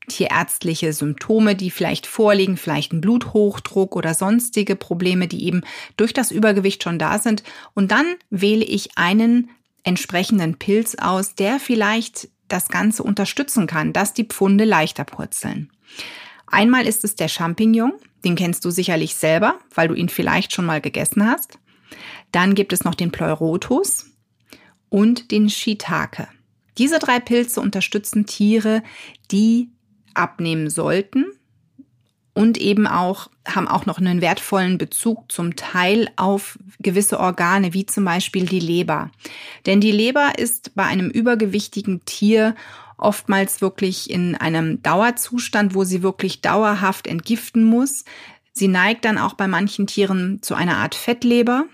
tierärztliche 0.08 0.94
Symptome, 0.94 1.56
die 1.56 1.72
vielleicht 1.72 2.06
vorliegen, 2.06 2.58
vielleicht 2.58 2.94
ein 2.94 3.02
Bluthochdruck 3.02 3.96
oder 3.96 4.14
sonstige 4.14 4.76
Probleme, 4.76 5.28
die 5.28 5.46
eben 5.46 5.62
durch 5.98 6.14
das 6.14 6.32
Übergewicht 6.32 6.84
schon 6.84 7.00
da 7.00 7.18
sind. 7.18 7.44
Und 7.74 7.92
dann 7.92 8.06
wähle 8.30 8.64
ich 8.64 8.98
einen 8.98 9.50
entsprechenden 9.84 10.58
Pilz 10.58 10.96
aus, 10.96 11.36
der 11.36 11.60
vielleicht 11.60 12.30
das 12.48 12.70
Ganze 12.70 13.04
unterstützen 13.04 13.68
kann, 13.68 13.94
dass 13.94 14.14
die 14.14 14.26
Pfunde 14.26 14.66
leichter 14.66 15.04
purzeln. 15.04 15.72
Einmal 16.48 16.86
ist 16.86 17.04
es 17.04 17.16
der 17.16 17.28
Champignon, 17.28 17.94
den 18.26 18.36
kennst 18.36 18.66
du 18.66 18.72
sicherlich 18.72 19.16
selber, 19.16 19.60
weil 19.74 19.88
du 19.88 19.94
ihn 19.94 20.10
vielleicht 20.10 20.54
schon 20.54 20.66
mal 20.66 20.82
gegessen 20.82 21.26
hast. 21.26 21.60
Dann 22.32 22.56
gibt 22.56 22.74
es 22.74 22.84
noch 22.84 22.96
den 22.96 23.12
Pleurotus 23.12 24.08
und 24.90 25.32
den 25.32 25.50
Shiitake. 25.50 26.28
Diese 26.78 27.00
drei 27.00 27.20
Pilze 27.20 27.62
unterstützen 27.62 28.26
Tiere, 28.26 28.84
die 29.32 29.70
abnehmen 30.14 30.70
sollten 30.70 31.26
und 32.36 32.58
eben 32.58 32.86
auch 32.86 33.30
haben 33.48 33.68
auch 33.68 33.86
noch 33.86 33.98
einen 33.98 34.22
wertvollen 34.22 34.78
Bezug 34.78 35.32
zum 35.32 35.56
Teil 35.56 36.10
auf 36.18 36.60
gewisse 36.80 37.20
Organe, 37.20 37.74
wie 37.74 37.86
zum 37.86 38.04
Beispiel 38.04 38.46
die 38.46 38.60
Leber. 38.60 39.10
Denn 39.66 39.80
die 39.80 39.94
Leber 39.94 40.38
ist 40.38 40.76
bei 40.76 40.84
einem 40.84 41.10
übergewichtigen 41.10 42.04
Tier 42.06 42.54
oftmals 42.98 43.62
wirklich 43.62 44.10
in 44.10 44.36
einem 44.36 44.84
Dauerzustand, 44.84 45.76
wo 45.76 45.86
sie 45.86 46.04
wirklich 46.04 46.42
dauerhaft 46.42 47.08
entgiften 47.08 47.64
muss. 47.64 48.04
Sie 48.52 48.68
neigt 48.68 49.06
dann 49.06 49.18
auch 49.18 49.34
bei 49.34 49.48
manchen 49.48 49.88
Tieren 49.88 50.42
zu 50.42 50.56
einer 50.56 50.78
Art 50.78 50.96
Fettleber. 50.96 51.66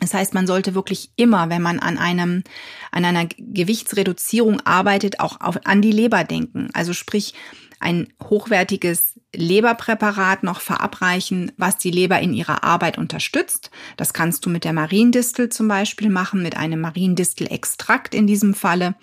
Das 0.00 0.14
heißt, 0.14 0.34
man 0.34 0.46
sollte 0.46 0.74
wirklich 0.74 1.12
immer, 1.16 1.48
wenn 1.48 1.62
man 1.62 1.78
an 1.78 1.96
einem, 1.96 2.42
an 2.90 3.04
einer 3.04 3.26
Gewichtsreduzierung 3.26 4.60
arbeitet, 4.60 5.20
auch 5.20 5.40
auf, 5.40 5.58
an 5.64 5.80
die 5.80 5.92
Leber 5.92 6.24
denken. 6.24 6.70
Also 6.72 6.92
sprich, 6.92 7.34
ein 7.78 8.12
hochwertiges 8.22 9.20
Leberpräparat 9.34 10.42
noch 10.42 10.60
verabreichen, 10.60 11.52
was 11.56 11.78
die 11.78 11.90
Leber 11.90 12.20
in 12.20 12.32
ihrer 12.32 12.64
Arbeit 12.64 12.96
unterstützt. 12.96 13.70
Das 13.96 14.12
kannst 14.12 14.46
du 14.46 14.50
mit 14.50 14.64
der 14.64 14.72
Mariendistel 14.72 15.48
zum 15.48 15.68
Beispiel 15.68 16.08
machen, 16.08 16.42
mit 16.42 16.56
einem 16.56 16.80
Mariendistel-Extrakt 16.80 18.14
in 18.14 18.26
diesem 18.26 18.54
Falle. 18.54 18.94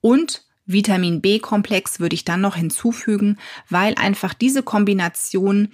Und 0.00 0.44
Vitamin 0.66 1.20
B-Komplex 1.20 2.00
würde 2.00 2.14
ich 2.14 2.24
dann 2.24 2.40
noch 2.40 2.56
hinzufügen, 2.56 3.38
weil 3.68 3.94
einfach 3.96 4.32
diese 4.32 4.62
Kombination 4.62 5.68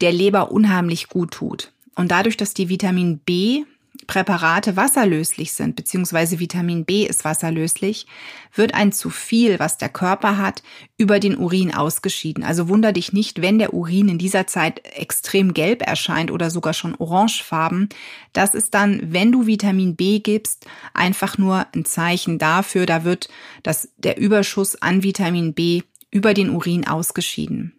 der 0.00 0.12
Leber 0.12 0.50
unheimlich 0.50 1.08
gut 1.08 1.32
tut. 1.32 1.72
Und 1.94 2.10
dadurch, 2.10 2.36
dass 2.36 2.52
die 2.52 2.68
Vitamin 2.68 3.18
B 3.18 3.64
Präparate 4.06 4.76
wasserlöslich 4.76 5.52
sind, 5.52 5.76
beziehungsweise 5.76 6.38
Vitamin 6.38 6.84
B 6.84 7.04
ist 7.04 7.24
wasserlöslich, 7.24 8.06
wird 8.54 8.74
ein 8.74 8.92
zu 8.92 9.10
viel, 9.10 9.58
was 9.58 9.78
der 9.78 9.88
Körper 9.88 10.38
hat, 10.38 10.62
über 10.96 11.20
den 11.20 11.36
Urin 11.36 11.74
ausgeschieden. 11.74 12.44
Also 12.44 12.68
wunder 12.68 12.92
dich 12.92 13.12
nicht, 13.12 13.42
wenn 13.42 13.58
der 13.58 13.74
Urin 13.74 14.08
in 14.08 14.18
dieser 14.18 14.46
Zeit 14.46 14.80
extrem 14.96 15.54
gelb 15.54 15.86
erscheint 15.86 16.30
oder 16.30 16.50
sogar 16.50 16.74
schon 16.74 16.94
orangefarben. 16.94 17.88
Das 18.32 18.54
ist 18.54 18.74
dann, 18.74 19.00
wenn 19.12 19.32
du 19.32 19.46
Vitamin 19.46 19.96
B 19.96 20.20
gibst, 20.20 20.66
einfach 20.94 21.38
nur 21.38 21.66
ein 21.74 21.84
Zeichen 21.84 22.38
dafür, 22.38 22.86
da 22.86 23.04
wird 23.04 23.28
das, 23.62 23.90
der 23.98 24.18
Überschuss 24.18 24.80
an 24.80 25.02
Vitamin 25.02 25.54
B 25.54 25.82
über 26.10 26.34
den 26.34 26.50
Urin 26.50 26.86
ausgeschieden. 26.86 27.75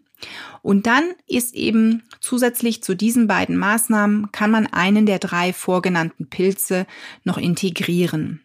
Und 0.62 0.88
dann 0.88 1.04
ist 1.28 1.56
eben 1.56 2.04
zusätzlich 2.20 2.84
zu 2.84 2.96
diesen 2.96 3.28
beiden 3.28 3.58
Maßnahmen 3.58 4.32
kann 4.32 4.52
man 4.52 4.68
einen 4.68 5.06
der 5.06 5.20
drei 5.20 5.54
vorgenannten 5.54 6.28
Pilze 6.30 6.86
noch 7.24 7.38
integrieren. 7.38 8.42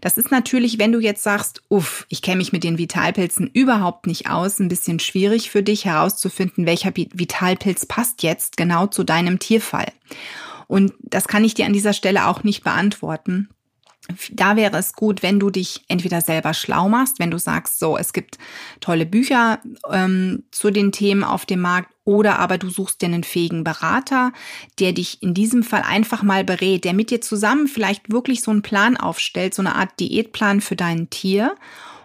Das 0.00 0.18
ist 0.18 0.30
natürlich, 0.30 0.78
wenn 0.78 0.92
du 0.92 1.00
jetzt 1.00 1.22
sagst, 1.22 1.62
uff, 1.68 2.06
ich 2.08 2.22
kenne 2.22 2.38
mich 2.38 2.52
mit 2.52 2.64
den 2.64 2.78
Vitalpilzen 2.78 3.48
überhaupt 3.52 4.06
nicht 4.06 4.28
aus, 4.28 4.58
ein 4.58 4.68
bisschen 4.68 5.00
schwierig 5.00 5.50
für 5.50 5.62
dich 5.62 5.84
herauszufinden, 5.84 6.66
welcher 6.66 6.94
Vitalpilz 6.94 7.86
passt 7.86 8.22
jetzt 8.22 8.56
genau 8.56 8.86
zu 8.86 9.02
deinem 9.04 9.38
Tierfall. 9.38 9.90
Und 10.68 10.92
das 11.00 11.26
kann 11.26 11.44
ich 11.44 11.54
dir 11.54 11.66
an 11.66 11.72
dieser 11.72 11.92
Stelle 11.92 12.26
auch 12.26 12.44
nicht 12.44 12.62
beantworten 12.62 13.48
da 14.32 14.56
wäre 14.56 14.76
es 14.78 14.94
gut, 14.94 15.22
wenn 15.22 15.40
du 15.40 15.50
dich 15.50 15.84
entweder 15.88 16.20
selber 16.20 16.54
schlau 16.54 16.88
machst, 16.88 17.18
wenn 17.18 17.30
du 17.30 17.38
sagst, 17.38 17.78
so, 17.78 17.96
es 17.96 18.12
gibt 18.12 18.38
tolle 18.80 19.06
Bücher 19.06 19.60
ähm, 19.90 20.44
zu 20.50 20.70
den 20.70 20.92
Themen 20.92 21.24
auf 21.24 21.46
dem 21.46 21.60
Markt, 21.60 21.92
oder 22.04 22.40
aber 22.40 22.58
du 22.58 22.68
suchst 22.68 23.00
dir 23.00 23.06
einen 23.06 23.22
fähigen 23.22 23.62
Berater, 23.62 24.32
der 24.80 24.92
dich 24.92 25.22
in 25.22 25.34
diesem 25.34 25.62
Fall 25.62 25.82
einfach 25.82 26.22
mal 26.22 26.42
berät, 26.44 26.84
der 26.84 26.94
mit 26.94 27.10
dir 27.10 27.20
zusammen 27.20 27.68
vielleicht 27.68 28.10
wirklich 28.10 28.42
so 28.42 28.50
einen 28.50 28.62
Plan 28.62 28.96
aufstellt, 28.96 29.54
so 29.54 29.62
eine 29.62 29.76
Art 29.76 30.00
Diätplan 30.00 30.60
für 30.60 30.74
dein 30.74 31.10
Tier 31.10 31.54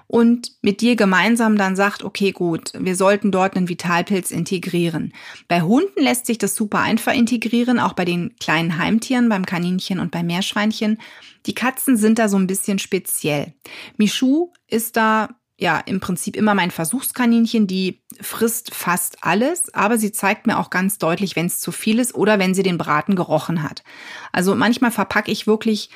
und 0.07 0.53
mit 0.61 0.81
dir 0.81 0.95
gemeinsam 0.95 1.57
dann 1.57 1.75
sagt, 1.75 2.03
okay, 2.03 2.31
gut, 2.31 2.71
wir 2.77 2.95
sollten 2.95 3.31
dort 3.31 3.55
einen 3.55 3.69
Vitalpilz 3.69 4.31
integrieren. 4.31 5.13
Bei 5.47 5.61
Hunden 5.61 6.01
lässt 6.01 6.25
sich 6.25 6.37
das 6.37 6.55
super 6.55 6.79
einfach 6.79 7.13
integrieren, 7.13 7.79
auch 7.79 7.93
bei 7.93 8.05
den 8.05 8.35
kleinen 8.39 8.77
Heimtieren, 8.77 9.27
beim 9.27 9.45
Kaninchen 9.45 9.99
und 9.99 10.11
beim 10.11 10.27
Meerschweinchen. 10.27 10.97
Die 11.45 11.53
Katzen 11.53 11.97
sind 11.97 12.19
da 12.19 12.29
so 12.29 12.37
ein 12.37 12.47
bisschen 12.47 12.79
speziell. 12.79 13.53
Michu 13.97 14.51
ist 14.67 14.95
da 14.95 15.29
ja 15.57 15.79
im 15.79 15.99
Prinzip 15.99 16.35
immer 16.35 16.53
mein 16.53 16.71
Versuchskaninchen, 16.71 17.65
die 17.65 18.01
frisst 18.21 18.73
fast 18.73 19.17
alles, 19.21 19.73
aber 19.73 19.97
sie 19.97 20.11
zeigt 20.11 20.45
mir 20.45 20.59
auch 20.59 20.69
ganz 20.69 20.99
deutlich, 20.99 21.35
wenn 21.35 21.47
es 21.47 21.59
zu 21.59 21.71
viel 21.71 21.99
ist 21.99 22.13
oder 22.13 22.37
wenn 22.37 22.53
sie 22.53 22.63
den 22.63 22.77
Braten 22.77 23.15
gerochen 23.15 23.63
hat. 23.63 23.83
Also 24.31 24.55
manchmal 24.55 24.91
verpacke 24.91 25.31
ich 25.31 25.47
wirklich 25.47 25.89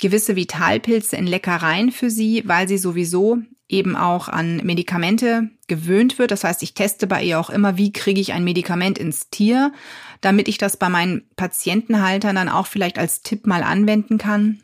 gewisse 0.00 0.36
Vitalpilze 0.36 1.16
in 1.16 1.26
Leckereien 1.26 1.90
für 1.90 2.10
sie, 2.10 2.44
weil 2.46 2.68
sie 2.68 2.78
sowieso 2.78 3.38
eben 3.68 3.96
auch 3.96 4.28
an 4.28 4.58
Medikamente 4.64 5.50
gewöhnt 5.66 6.18
wird. 6.18 6.30
Das 6.30 6.44
heißt, 6.44 6.62
ich 6.62 6.74
teste 6.74 7.06
bei 7.06 7.22
ihr 7.22 7.38
auch 7.38 7.50
immer, 7.50 7.76
wie 7.76 7.92
kriege 7.92 8.20
ich 8.20 8.32
ein 8.32 8.44
Medikament 8.44 8.98
ins 8.98 9.30
Tier, 9.30 9.72
damit 10.20 10.48
ich 10.48 10.58
das 10.58 10.76
bei 10.76 10.88
meinen 10.88 11.28
Patientenhaltern 11.36 12.36
dann 12.36 12.48
auch 12.48 12.66
vielleicht 12.66 12.98
als 12.98 13.22
Tipp 13.22 13.46
mal 13.46 13.62
anwenden 13.62 14.16
kann. 14.16 14.62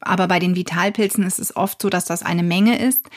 Aber 0.00 0.28
bei 0.28 0.38
den 0.38 0.56
Vitalpilzen 0.56 1.24
ist 1.24 1.38
es 1.38 1.56
oft 1.56 1.80
so, 1.80 1.88
dass 1.88 2.04
das 2.04 2.22
eine 2.22 2.42
Menge 2.42 2.78
ist, 2.78 3.08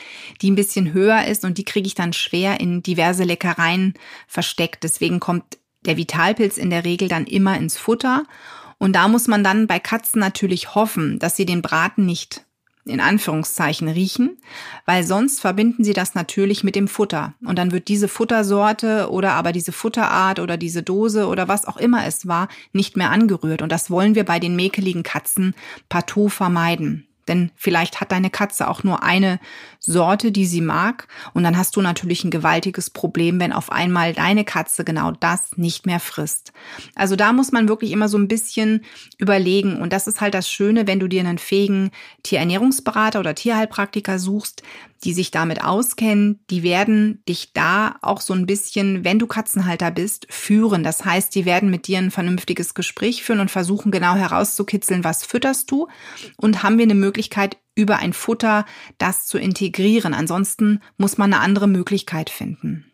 die 0.42 0.50
ein 0.50 0.56
bisschen 0.56 0.92
höher 0.92 1.24
ist 1.26 1.44
und 1.44 1.58
die 1.58 1.64
kriege 1.64 1.86
ich 1.86 1.94
dann 1.94 2.12
schwer 2.12 2.60
in 2.60 2.82
diverse 2.82 3.24
Leckereien 3.24 3.94
versteckt. 4.26 4.84
Deswegen 4.84 5.20
kommt 5.20 5.58
der 5.84 5.96
Vitalpilz 5.96 6.56
in 6.58 6.70
der 6.70 6.84
Regel 6.84 7.08
dann 7.08 7.26
immer 7.26 7.56
ins 7.56 7.76
Futter. 7.76 8.24
Und 8.78 8.94
da 8.94 9.08
muss 9.08 9.26
man 9.26 9.42
dann 9.42 9.66
bei 9.66 9.78
Katzen 9.78 10.20
natürlich 10.20 10.74
hoffen, 10.74 11.18
dass 11.18 11.36
sie 11.36 11.46
den 11.46 11.62
Braten 11.62 12.04
nicht 12.06 12.45
in 12.86 13.00
Anführungszeichen 13.00 13.88
riechen, 13.88 14.38
weil 14.84 15.04
sonst 15.04 15.40
verbinden 15.40 15.84
sie 15.84 15.92
das 15.92 16.14
natürlich 16.14 16.64
mit 16.64 16.76
dem 16.76 16.88
Futter. 16.88 17.34
Und 17.44 17.58
dann 17.58 17.72
wird 17.72 17.88
diese 17.88 18.08
Futtersorte 18.08 19.10
oder 19.10 19.32
aber 19.32 19.52
diese 19.52 19.72
Futterart 19.72 20.38
oder 20.38 20.56
diese 20.56 20.82
Dose 20.82 21.26
oder 21.26 21.48
was 21.48 21.66
auch 21.66 21.76
immer 21.76 22.06
es 22.06 22.28
war, 22.28 22.48
nicht 22.72 22.96
mehr 22.96 23.10
angerührt. 23.10 23.60
Und 23.60 23.72
das 23.72 23.90
wollen 23.90 24.14
wir 24.14 24.24
bei 24.24 24.38
den 24.38 24.56
mäkeligen 24.56 25.02
Katzen 25.02 25.54
partout 25.88 26.28
vermeiden. 26.28 27.06
Denn 27.28 27.50
vielleicht 27.56 28.00
hat 28.00 28.12
deine 28.12 28.30
Katze 28.30 28.68
auch 28.68 28.84
nur 28.84 29.02
eine 29.02 29.40
Sorte, 29.86 30.32
die 30.32 30.46
sie 30.46 30.60
mag. 30.60 31.06
Und 31.32 31.44
dann 31.44 31.56
hast 31.56 31.76
du 31.76 31.80
natürlich 31.80 32.24
ein 32.24 32.30
gewaltiges 32.30 32.90
Problem, 32.90 33.40
wenn 33.40 33.52
auf 33.52 33.70
einmal 33.70 34.12
deine 34.12 34.44
Katze 34.44 34.84
genau 34.84 35.12
das 35.12 35.56
nicht 35.56 35.86
mehr 35.86 36.00
frisst. 36.00 36.52
Also 36.94 37.16
da 37.16 37.32
muss 37.32 37.52
man 37.52 37.68
wirklich 37.68 37.92
immer 37.92 38.08
so 38.08 38.18
ein 38.18 38.28
bisschen 38.28 38.84
überlegen. 39.16 39.80
Und 39.80 39.92
das 39.92 40.06
ist 40.06 40.20
halt 40.20 40.34
das 40.34 40.50
Schöne, 40.50 40.86
wenn 40.86 41.00
du 41.00 41.08
dir 41.08 41.20
einen 41.20 41.38
fähigen 41.38 41.90
Tierernährungsberater 42.24 43.20
oder 43.20 43.34
Tierheilpraktiker 43.34 44.18
suchst, 44.18 44.62
die 45.04 45.12
sich 45.12 45.30
damit 45.30 45.62
auskennen, 45.62 46.40
die 46.50 46.62
werden 46.62 47.22
dich 47.28 47.52
da 47.52 47.96
auch 48.02 48.20
so 48.20 48.34
ein 48.34 48.46
bisschen, 48.46 49.04
wenn 49.04 49.18
du 49.18 49.26
Katzenhalter 49.26 49.90
bist, 49.90 50.26
führen. 50.30 50.82
Das 50.82 51.04
heißt, 51.04 51.34
die 51.34 51.44
werden 51.44 51.70
mit 51.70 51.86
dir 51.86 51.98
ein 51.98 52.10
vernünftiges 52.10 52.74
Gespräch 52.74 53.22
führen 53.22 53.40
und 53.40 53.50
versuchen 53.50 53.92
genau 53.92 54.14
herauszukitzeln, 54.14 55.04
was 55.04 55.24
fütterst 55.24 55.70
du 55.70 55.88
und 56.36 56.62
haben 56.62 56.78
wir 56.78 56.84
eine 56.84 56.94
Möglichkeit, 56.94 57.58
über 57.76 57.98
ein 57.98 58.12
Futter 58.12 58.64
das 58.98 59.26
zu 59.26 59.38
integrieren. 59.38 60.14
Ansonsten 60.14 60.80
muss 60.96 61.18
man 61.18 61.32
eine 61.32 61.42
andere 61.42 61.68
Möglichkeit 61.68 62.30
finden. 62.30 62.90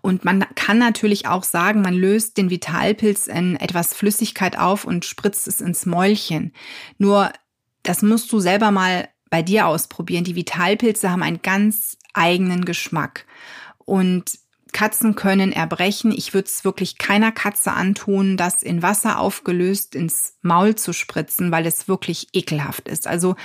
Und 0.00 0.24
man 0.24 0.46
kann 0.54 0.78
natürlich 0.78 1.26
auch 1.26 1.42
sagen, 1.42 1.82
man 1.82 1.94
löst 1.94 2.36
den 2.36 2.50
Vitalpilz 2.50 3.26
in 3.26 3.56
etwas 3.56 3.94
Flüssigkeit 3.94 4.58
auf 4.58 4.84
und 4.84 5.04
spritzt 5.04 5.48
es 5.48 5.60
ins 5.60 5.86
Mäulchen. 5.86 6.52
Nur 6.98 7.32
das 7.82 8.02
musst 8.02 8.32
du 8.32 8.38
selber 8.38 8.70
mal 8.70 9.08
bei 9.30 9.42
dir 9.42 9.66
ausprobieren. 9.66 10.24
Die 10.24 10.36
Vitalpilze 10.36 11.10
haben 11.10 11.22
einen 11.22 11.42
ganz 11.42 11.98
eigenen 12.14 12.64
Geschmack. 12.64 13.26
Und 13.78 14.38
Katzen 14.72 15.14
können 15.14 15.52
erbrechen. 15.52 16.12
Ich 16.12 16.32
würde 16.32 16.48
es 16.48 16.64
wirklich 16.64 16.96
keiner 16.96 17.30
Katze 17.30 17.72
antun, 17.72 18.36
das 18.36 18.62
in 18.62 18.82
Wasser 18.82 19.18
aufgelöst 19.18 19.94
ins 19.94 20.38
Maul 20.40 20.74
zu 20.74 20.92
spritzen, 20.94 21.52
weil 21.52 21.66
es 21.66 21.88
wirklich 21.88 22.28
ekelhaft 22.32 22.88
ist. 22.88 23.06
Also 23.06 23.36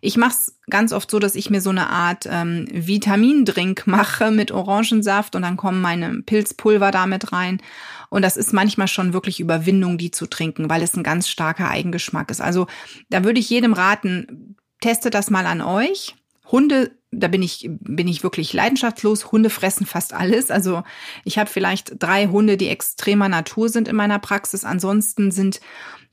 ich 0.00 0.16
mache 0.16 0.32
es 0.32 0.58
ganz 0.70 0.92
oft 0.92 1.10
so, 1.10 1.18
dass 1.18 1.34
ich 1.34 1.50
mir 1.50 1.60
so 1.60 1.70
eine 1.70 1.90
Art 1.90 2.28
ähm, 2.30 2.68
Vitamindrink 2.72 3.86
mache 3.86 4.30
mit 4.30 4.52
Orangensaft 4.52 5.34
und 5.34 5.42
dann 5.42 5.56
kommen 5.56 5.80
meine 5.80 6.22
Pilzpulver 6.22 6.92
damit 6.92 7.32
rein. 7.32 7.60
Und 8.08 8.22
das 8.22 8.36
ist 8.36 8.52
manchmal 8.52 8.88
schon 8.88 9.12
wirklich 9.12 9.40
Überwindung, 9.40 9.98
die 9.98 10.10
zu 10.10 10.26
trinken, 10.26 10.70
weil 10.70 10.82
es 10.82 10.94
ein 10.96 11.02
ganz 11.02 11.28
starker 11.28 11.70
Eigengeschmack 11.70 12.30
ist. 12.30 12.40
Also 12.40 12.66
da 13.10 13.24
würde 13.24 13.40
ich 13.40 13.50
jedem 13.50 13.72
raten, 13.72 14.56
testet 14.80 15.14
das 15.14 15.30
mal 15.30 15.46
an 15.46 15.60
euch. 15.60 16.14
Hunde, 16.50 16.92
da 17.10 17.28
bin 17.28 17.42
ich, 17.42 17.68
bin 17.68 18.08
ich 18.08 18.22
wirklich 18.22 18.52
leidenschaftslos. 18.52 19.30
Hunde 19.30 19.50
fressen 19.50 19.86
fast 19.86 20.14
alles. 20.14 20.50
Also 20.50 20.82
ich 21.24 21.38
habe 21.38 21.48
vielleicht 21.48 22.02
drei 22.02 22.26
Hunde, 22.26 22.56
die 22.56 22.68
extremer 22.68 23.28
Natur 23.28 23.68
sind 23.68 23.88
in 23.88 23.96
meiner 23.96 24.18
Praxis. 24.18 24.64
Ansonsten 24.64 25.30
sind 25.30 25.60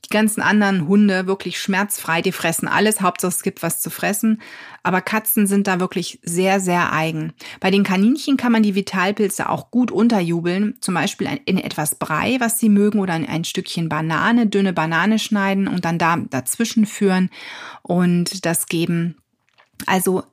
die 0.04 0.14
ganzen 0.14 0.40
anderen 0.40 0.88
Hunde 0.88 1.26
wirklich 1.26 1.60
schmerzfrei. 1.60 2.22
Die 2.22 2.32
fressen 2.32 2.68
alles. 2.68 3.00
Hauptsache 3.00 3.32
es 3.32 3.42
gibt 3.42 3.62
was 3.62 3.80
zu 3.80 3.90
fressen. 3.90 4.40
Aber 4.82 5.00
Katzen 5.00 5.46
sind 5.46 5.66
da 5.66 5.80
wirklich 5.80 6.20
sehr, 6.22 6.60
sehr 6.60 6.92
eigen. 6.92 7.32
Bei 7.60 7.70
den 7.70 7.82
Kaninchen 7.82 8.36
kann 8.36 8.52
man 8.52 8.62
die 8.62 8.74
Vitalpilze 8.74 9.48
auch 9.48 9.70
gut 9.70 9.90
unterjubeln. 9.90 10.76
Zum 10.80 10.94
Beispiel 10.94 11.28
in 11.44 11.58
etwas 11.58 11.96
Brei, 11.96 12.36
was 12.40 12.58
sie 12.58 12.68
mögen, 12.68 12.98
oder 12.98 13.14
in 13.14 13.26
ein 13.26 13.44
Stückchen 13.44 13.88
Banane, 13.88 14.46
dünne 14.46 14.72
Banane 14.72 15.18
schneiden 15.18 15.68
und 15.68 15.84
dann 15.84 15.98
da 15.98 16.16
dazwischen 16.16 16.86
führen 16.86 17.30
und 17.82 18.46
das 18.46 18.66
geben. 18.66 19.16
Also 19.86 20.24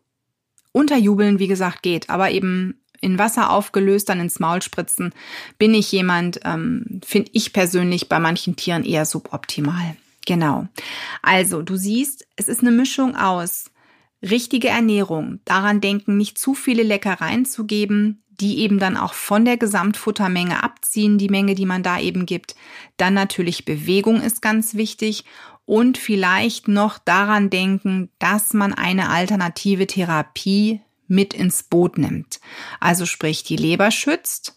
unterjubeln, 0.71 1.39
wie 1.39 1.47
gesagt, 1.47 1.81
geht, 1.83 2.09
aber 2.09 2.31
eben 2.31 2.81
in 3.01 3.19
Wasser 3.19 3.51
aufgelöst, 3.51 4.09
dann 4.09 4.19
ins 4.19 4.39
Maul 4.39 4.61
spritzen, 4.61 5.13
bin 5.57 5.73
ich 5.73 5.91
jemand, 5.91 6.39
ähm, 6.45 7.01
finde 7.05 7.31
ich 7.33 7.53
persönlich 7.53 8.09
bei 8.09 8.19
manchen 8.19 8.55
Tieren 8.55 8.83
eher 8.83 9.05
suboptimal. 9.05 9.95
Genau. 10.25 10.67
Also, 11.21 11.61
du 11.61 11.77
siehst, 11.77 12.27
es 12.35 12.47
ist 12.47 12.61
eine 12.61 12.71
Mischung 12.71 13.15
aus 13.15 13.71
richtige 14.21 14.69
Ernährung, 14.69 15.39
daran 15.45 15.79
denken, 15.79 16.17
nicht 16.17 16.37
zu 16.37 16.53
viele 16.53 16.83
Leckereien 16.83 17.45
zu 17.45 17.65
geben, 17.65 18.23
die 18.29 18.59
eben 18.59 18.77
dann 18.77 18.97
auch 18.97 19.13
von 19.13 19.45
der 19.45 19.57
Gesamtfuttermenge 19.57 20.63
abziehen, 20.63 21.17
die 21.17 21.29
Menge, 21.29 21.55
die 21.55 21.65
man 21.65 21.81
da 21.81 21.99
eben 21.99 22.25
gibt. 22.25 22.55
Dann 22.97 23.13
natürlich 23.13 23.65
Bewegung 23.65 24.21
ist 24.21 24.41
ganz 24.41 24.75
wichtig 24.75 25.23
und 25.67 25.97
vielleicht 25.97 26.69
noch 26.69 26.97
daran 26.97 27.51
denken, 27.51 28.09
dass 28.19 28.53
man 28.53 28.73
eine 28.73 29.09
alternative 29.09 29.85
Therapie 29.85 30.81
mit 31.07 31.33
ins 31.33 31.61
Boot 31.61 31.97
nimmt. 31.97 32.39
Also 32.79 33.05
sprich, 33.05 33.43
die 33.43 33.57
Leber 33.57 33.91
schützt 33.91 34.55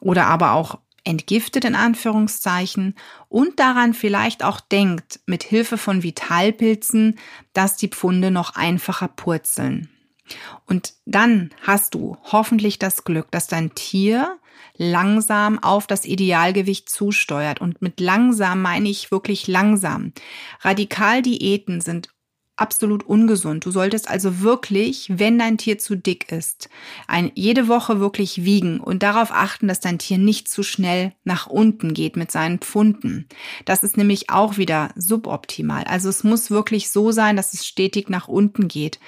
oder 0.00 0.26
aber 0.26 0.52
auch 0.52 0.80
entgiftet 1.04 1.64
in 1.64 1.76
Anführungszeichen 1.76 2.96
und 3.28 3.60
daran 3.60 3.94
vielleicht 3.94 4.42
auch 4.42 4.60
denkt, 4.60 5.20
mit 5.26 5.44
Hilfe 5.44 5.78
von 5.78 6.02
Vitalpilzen, 6.02 7.18
dass 7.52 7.76
die 7.76 7.88
Pfunde 7.88 8.32
noch 8.32 8.56
einfacher 8.56 9.08
purzeln. 9.08 9.88
Und 10.66 10.94
dann 11.06 11.50
hast 11.62 11.94
du 11.94 12.16
hoffentlich 12.24 12.78
das 12.78 13.04
Glück, 13.04 13.30
dass 13.30 13.46
dein 13.46 13.74
Tier 13.74 14.38
langsam 14.76 15.62
auf 15.62 15.86
das 15.86 16.04
Idealgewicht 16.04 16.88
zusteuert. 16.88 17.60
Und 17.60 17.82
mit 17.82 18.00
langsam 18.00 18.62
meine 18.62 18.88
ich 18.88 19.10
wirklich 19.10 19.46
langsam. 19.46 20.12
Radikaldiäten 20.60 21.80
sind 21.80 22.10
absolut 22.60 23.04
ungesund. 23.04 23.64
Du 23.64 23.70
solltest 23.70 24.08
also 24.08 24.40
wirklich, 24.40 25.10
wenn 25.14 25.38
dein 25.38 25.58
Tier 25.58 25.78
zu 25.78 25.96
dick 25.96 26.30
ist, 26.32 26.68
ein, 27.06 27.30
jede 27.34 27.68
Woche 27.68 28.00
wirklich 28.00 28.44
wiegen 28.44 28.80
und 28.80 29.02
darauf 29.02 29.30
achten, 29.30 29.68
dass 29.68 29.80
dein 29.80 29.98
Tier 29.98 30.18
nicht 30.18 30.48
zu 30.48 30.62
schnell 30.62 31.12
nach 31.24 31.46
unten 31.46 31.94
geht 31.94 32.16
mit 32.16 32.30
seinen 32.30 32.58
Pfunden. 32.58 33.28
Das 33.64 33.82
ist 33.82 33.96
nämlich 33.96 34.30
auch 34.30 34.56
wieder 34.56 34.90
suboptimal. 34.96 35.84
Also 35.84 36.08
es 36.08 36.24
muss 36.24 36.50
wirklich 36.50 36.90
so 36.90 37.12
sein, 37.12 37.36
dass 37.36 37.54
es 37.54 37.66
stetig 37.66 38.08
nach 38.08 38.28
unten 38.28 38.68
geht. 38.68 38.98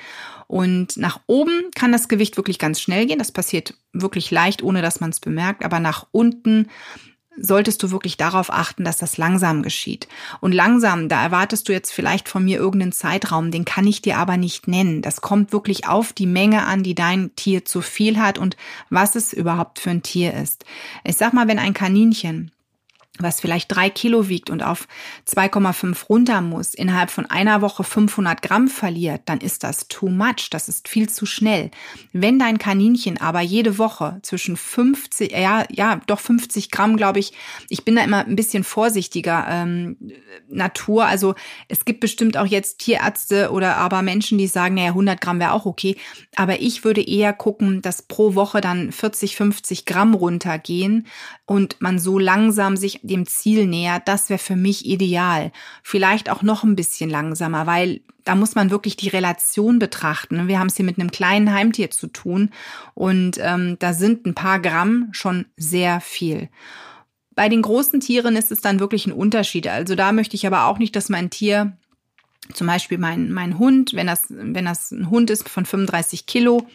Und 0.47 0.97
nach 0.97 1.21
oben 1.29 1.71
kann 1.77 1.93
das 1.93 2.09
Gewicht 2.09 2.37
wirklich 2.37 2.59
ganz 2.59 2.81
schnell 2.81 3.07
gehen. 3.07 3.21
Das 3.21 3.31
passiert 3.31 3.75
wirklich 3.93 4.33
leicht, 4.33 4.65
ohne 4.65 4.83
dass 4.83 4.99
man 4.99 5.11
es 5.11 5.21
bemerkt. 5.21 5.65
Aber 5.65 5.79
nach 5.79 6.09
unten 6.11 6.67
solltest 7.41 7.83
du 7.83 7.91
wirklich 7.91 8.17
darauf 8.17 8.53
achten, 8.53 8.85
dass 8.85 8.99
das 8.99 9.19
langsam 9.19 9.63
geschieht. 9.63 10.09
Und 10.41 10.53
langsam, 10.53 11.09
da 11.09 11.23
erwartest 11.23 11.69
du 11.69 11.73
jetzt 11.73 11.93
vielleicht 11.93 12.29
von 12.29 12.45
mir 12.45 12.59
irgendeinen 12.59 12.93
Zeitraum, 12.93 13.51
den 13.51 13.65
kann 13.65 13.87
ich 13.87 14.03
dir 14.03 14.19
aber 14.19 14.37
nicht 14.37 14.69
nennen. 14.69 15.03
Das 15.03 15.21
kommt 15.21 15.53
wirklich 15.53 15.89
auf 15.89 16.13
die 16.13 16.27
Menge 16.27 16.65
an, 16.65 16.83
die 16.83 16.95
dein 16.95 17.35
Tier 17.37 17.65
zu 17.65 17.81
viel 17.81 18.19
hat 18.19 18.39
und 18.39 18.57
was 18.91 19.15
es 19.15 19.33
überhaupt 19.33 19.79
für 19.79 19.91
ein 19.91 20.03
Tier 20.03 20.35
ist. 20.35 20.65
Ich 21.05 21.17
sag 21.17 21.33
mal, 21.33 21.49
wenn 21.49 21.59
ein 21.59 21.75
Kaninchen 21.75 22.51
was 23.23 23.41
vielleicht 23.41 23.75
drei 23.75 23.91
Kilo 23.91 24.29
wiegt 24.29 24.51
und 24.51 24.63
auf 24.63 24.89
2,5 25.29 26.07
runter 26.07 26.41
muss, 26.41 26.75
innerhalb 26.75 27.11
von 27.11 27.27
einer 27.27 27.63
Woche 27.63 27.85
500 27.85 28.43
Gramm 28.43 28.69
verliert, 28.69 29.23
dann 29.27 29.39
ist 29.39 29.65
das 29.65 29.89
too 29.89 30.09
much. 30.09 30.49
Das 30.51 30.69
ist 30.69 30.89
viel 30.89 31.09
zu 31.09 31.27
schnell. 31.27 31.71
Wenn 32.13 32.39
dein 32.39 32.59
Kaninchen 32.59 33.21
aber 33.21 33.41
jede 33.41 33.79
Woche 33.79 34.19
zwischen 34.23 34.57
50, 34.57 35.33
ja, 35.33 35.65
ja, 35.71 36.01
doch 36.07 36.21
50 36.21 36.71
Gramm, 36.71 36.97
glaube 36.97 37.19
ich, 37.19 37.33
ich 37.69 37.85
bin 37.85 37.97
da 37.97 38.05
immer 38.05 38.25
ein 38.27 38.37
bisschen 38.37 38.65
vorsichtiger 38.65 39.47
ähm, 39.49 39.97
Natur. 40.49 41.07
Also 41.07 41.35
es 41.69 41.85
gibt 41.85 42.01
bestimmt 42.01 42.37
auch 42.37 42.47
jetzt 42.47 42.79
Tierärzte 42.79 43.51
oder 43.51 43.77
aber 43.77 44.03
Menschen, 44.03 44.39
die 44.39 44.47
sagen, 44.47 44.75
naja, 44.75 44.89
100 44.89 45.21
Gramm 45.21 45.41
wäre 45.41 45.53
auch 45.53 45.67
okay. 45.67 45.97
Aber 46.37 46.61
ich 46.61 46.85
würde 46.85 47.03
eher 47.03 47.33
gucken, 47.33 47.83
dass 47.83 48.03
pro 48.03 48.35
Woche 48.35 48.61
dann 48.61 48.93
40, 48.93 49.37
50 49.37 49.85
Gramm 49.85 50.15
runtergehen 50.15 51.07
und 51.47 51.81
man 51.81 51.99
so 51.99 52.19
langsam 52.19 52.77
sich 52.77 53.01
dem 53.11 53.27
Ziel 53.27 53.67
nähert, 53.67 54.09
das 54.09 54.31
wäre 54.31 54.39
für 54.39 54.57
mich 54.57 54.87
ideal. 54.87 55.53
Vielleicht 55.83 56.31
auch 56.31 56.43
noch 56.43 56.65
ein 56.65 56.77
bisschen 56.77 57.11
langsamer, 57.11 57.67
weil 57.67 58.01
da 58.25 58.35
muss 58.35 58.55
man 58.55 58.71
wirklich 58.71 58.97
die 58.97 59.09
Relation 59.09 59.79
betrachten. 59.79 60.49
Wir 60.49 60.59
haben 60.59 60.69
es 60.69 60.77
hier 60.77 60.85
mit 60.85 60.99
einem 60.99 61.11
kleinen 61.11 61.53
Heimtier 61.53 61.91
zu 61.91 62.07
tun 62.07 62.51
und 62.95 63.39
ähm, 63.43 63.77
da 63.79 63.93
sind 63.93 64.27
ein 64.27 64.35
paar 64.35 64.61
Gramm 64.61 65.09
schon 65.13 65.47
sehr 65.57 66.01
viel. 66.01 66.49
Bei 67.35 67.49
den 67.49 67.63
großen 67.63 68.01
Tieren 68.01 68.37
ist 68.37 68.53
es 68.53 68.61
dann 68.61 68.81
wirklich 68.81 69.07
ein 69.07 69.13
Unterschied. 69.13 69.67
Also 69.67 69.95
da 69.95 70.13
möchte 70.13 70.37
ich 70.37 70.47
aber 70.47 70.67
auch 70.67 70.79
nicht, 70.79 70.95
dass 70.95 71.09
mein 71.09 71.31
Tier, 71.31 71.77
zum 72.53 72.67
Beispiel 72.67 72.99
mein, 72.99 73.33
mein 73.33 73.59
Hund, 73.59 73.95
wenn 73.95 74.07
das, 74.07 74.27
wenn 74.29 74.65
das 74.65 74.91
ein 74.91 75.11
Hund 75.11 75.31
ist 75.31 75.49
von 75.49 75.65
35 75.65 76.27
Kilo, 76.27 76.67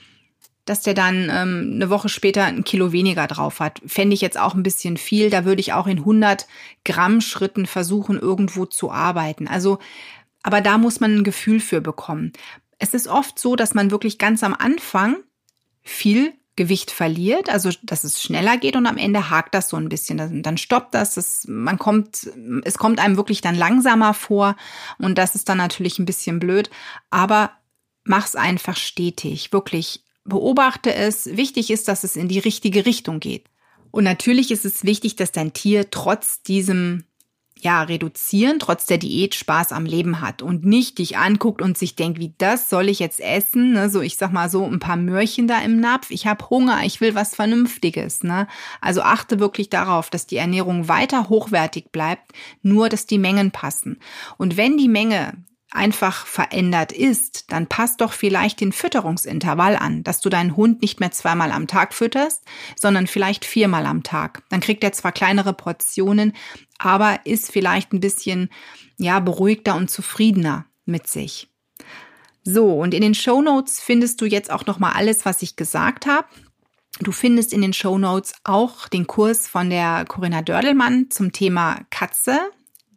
dass 0.66 0.82
der 0.82 0.96
dann 0.96 1.30
ähm, 1.32 1.72
eine 1.76 1.90
Woche 1.90 2.10
später 2.10 2.44
ein 2.44 2.64
Kilo 2.64 2.92
weniger 2.92 3.28
drauf 3.28 3.60
hat. 3.60 3.82
Fände 3.86 4.16
ich 4.16 4.22
jetzt 4.22 4.40
auch 4.40 4.56
ein 4.56 4.64
bisschen 4.64 4.98
viel. 4.98 5.30
Da 5.30 5.46
würde 5.46 5.62
ich 5.62 5.74
auch 5.74 5.88
in 5.88 6.00
100 6.00 6.48
Gramm 6.84 7.22
Schritten 7.22 7.68
versuchen, 7.68 8.20
irgendwo 8.20 8.66
zu 8.66 8.92
arbeiten. 8.92 9.48
Also, 9.48 9.78
aber 10.42 10.62
da 10.62 10.78
muss 10.78 11.00
man 11.00 11.18
ein 11.18 11.24
Gefühl 11.24 11.60
für 11.60 11.82
bekommen. 11.82 12.34
Es 12.80 12.94
ist 12.94 13.08
oft 13.08 13.40
so, 13.40 13.56
dass 13.56 13.74
man 13.74 13.92
wirklich 13.92 14.18
ganz 14.18 14.44
am 14.44 14.54
Anfang 14.54 15.18
viel 15.84 16.34
Gewicht 16.56 16.90
verliert, 16.90 17.50
also 17.50 17.70
dass 17.84 18.06
es 18.06 18.22
schneller 18.22 18.58
geht 18.58 18.78
und 18.78 18.86
am 18.86 18.98
Ende 18.98 19.30
hakt 19.30 19.54
das 19.54 19.70
so 19.70 19.78
ein 19.78 19.90
bisschen. 19.90 20.42
Dann, 20.42 20.58
stoppt 20.58 20.94
das, 20.94 21.16
das, 21.16 21.46
man 21.48 21.78
kommt, 21.78 22.30
es 22.64 22.78
kommt 22.78 23.00
einem 23.00 23.18
wirklich 23.18 23.42
dann 23.42 23.56
langsamer 23.56 24.14
vor 24.14 24.56
und 24.98 25.18
das 25.18 25.36
ist 25.36 25.50
dann 25.50 25.58
natürlich 25.58 26.00
ein 26.00 26.06
bisschen 26.06 26.40
blöd, 26.40 26.70
aber 27.10 27.52
mach's 28.06 28.36
einfach 28.36 28.78
stetig, 28.78 29.52
wirklich 29.52 30.05
beobachte 30.26 30.94
es. 30.94 31.38
Wichtig 31.38 31.72
ist, 31.72 31.88
dass 31.88 32.04
es 32.04 32.16
in 32.16 32.28
die 32.28 32.40
richtige 32.40 32.86
Richtung 32.86 33.20
geht. 33.20 33.46
Und 33.92 34.04
natürlich 34.04 34.52
ist 34.52 34.66
es 34.66 34.84
wichtig, 34.84 35.16
dass 35.16 35.32
dein 35.32 35.54
Tier 35.54 35.90
trotz 35.90 36.44
diesem 36.44 37.06
ja, 37.58 37.82
reduzieren, 37.82 38.60
trotz 38.60 38.86
der 38.86 38.98
Diät 38.98 39.34
Spaß 39.34 39.72
am 39.72 39.86
Leben 39.86 40.20
hat 40.20 40.42
und 40.42 40.66
nicht 40.66 40.98
dich 40.98 41.18
anguckt 41.18 41.62
und 41.62 41.78
sich 41.78 41.96
denkt, 41.96 42.20
wie 42.20 42.34
das 42.38 42.70
soll 42.70 42.90
ich 42.90 43.00
jetzt 43.00 43.22
essen? 43.22 43.72
Ne? 43.72 43.90
So, 43.90 44.02
ich 44.02 44.18
sag 44.18 44.34
mal 44.34 44.50
so, 44.50 44.66
ein 44.66 44.80
paar 44.80 44.98
Möhrchen 44.98 45.48
da 45.48 45.62
im 45.62 45.80
Napf. 45.80 46.12
Ich 46.12 46.28
habe 46.28 46.50
Hunger, 46.50 46.84
ich 46.84 47.00
will 47.00 47.16
was 47.16 47.34
Vernünftiges. 47.34 48.24
Ne? 48.24 48.48
Also 48.82 49.02
achte 49.02 49.40
wirklich 49.40 49.70
darauf, 49.70 50.10
dass 50.10 50.28
die 50.28 50.38
Ernährung 50.38 50.90
weiter 50.90 51.30
hochwertig 51.30 51.92
bleibt, 51.92 52.34
nur 52.62 52.90
dass 52.90 53.06
die 53.06 53.18
Mengen 53.18 53.52
passen. 53.52 54.00
Und 54.38 54.58
wenn 54.58 54.78
die 54.78 54.90
Menge 54.90 55.34
einfach 55.76 56.26
verändert 56.26 56.92
ist, 56.92 57.52
dann 57.52 57.68
passt 57.68 58.02
doch 58.02 58.14
vielleicht 58.14 58.62
den 58.62 58.72
Fütterungsintervall 58.72 59.76
an, 59.76 60.04
dass 60.04 60.22
du 60.22 60.30
deinen 60.30 60.56
Hund 60.56 60.82
nicht 60.82 61.00
mehr 61.00 61.12
zweimal 61.12 61.52
am 61.52 61.68
Tag 61.68 61.94
fütterst, 61.94 62.44
sondern 62.80 63.08
vielleicht 63.08 63.46
viermal 63.46 63.86
am 63.86 64.04
Tag. 64.04 64.44
Dann 64.50 64.62
kriegt 64.62 64.84
er 64.84 64.94
zwar 64.94 65.12
kleinere 65.12 65.54
Portionen, 65.54 66.34
aber 66.78 67.20
ist 67.26 67.52
vielleicht 67.52 67.94
ein 67.94 68.00
bisschen, 68.00 68.50
ja, 68.98 69.20
beruhigter 69.20 69.76
und 69.76 69.90
zufriedener 69.90 70.66
mit 70.86 71.08
sich. 71.08 71.50
So, 72.44 72.74
und 72.74 72.94
in 72.94 73.02
den 73.02 73.16
Show 73.16 73.42
Notes 73.42 73.80
findest 73.80 74.22
du 74.22 74.26
jetzt 74.26 74.52
auch 74.52 74.66
nochmal 74.66 74.94
alles, 74.94 75.26
was 75.26 75.42
ich 75.42 75.56
gesagt 75.56 76.06
habe. 76.06 76.28
Du 77.00 77.12
findest 77.12 77.52
in 77.52 77.62
den 77.62 77.74
Show 77.74 77.98
Notes 77.98 78.36
auch 78.44 78.88
den 78.88 79.08
Kurs 79.08 79.48
von 79.48 79.70
der 79.70 80.06
Corinna 80.06 80.42
Dördelmann 80.42 81.10
zum 81.10 81.34
Thema 81.34 81.82
Katze, 81.90 82.40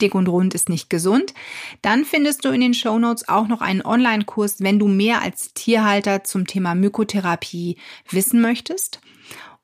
dick 0.00 0.14
und 0.14 0.28
rund 0.28 0.54
ist 0.54 0.68
nicht 0.68 0.90
gesund. 0.90 1.34
Dann 1.82 2.04
findest 2.04 2.44
du 2.44 2.48
in 2.48 2.60
den 2.60 2.74
Show 2.74 2.98
Notes 2.98 3.28
auch 3.28 3.48
noch 3.48 3.60
einen 3.60 3.84
Online-Kurs, 3.84 4.60
wenn 4.60 4.78
du 4.78 4.88
mehr 4.88 5.22
als 5.22 5.52
Tierhalter 5.54 6.24
zum 6.24 6.46
Thema 6.46 6.74
Mykotherapie 6.74 7.76
wissen 8.10 8.40
möchtest. 8.40 9.00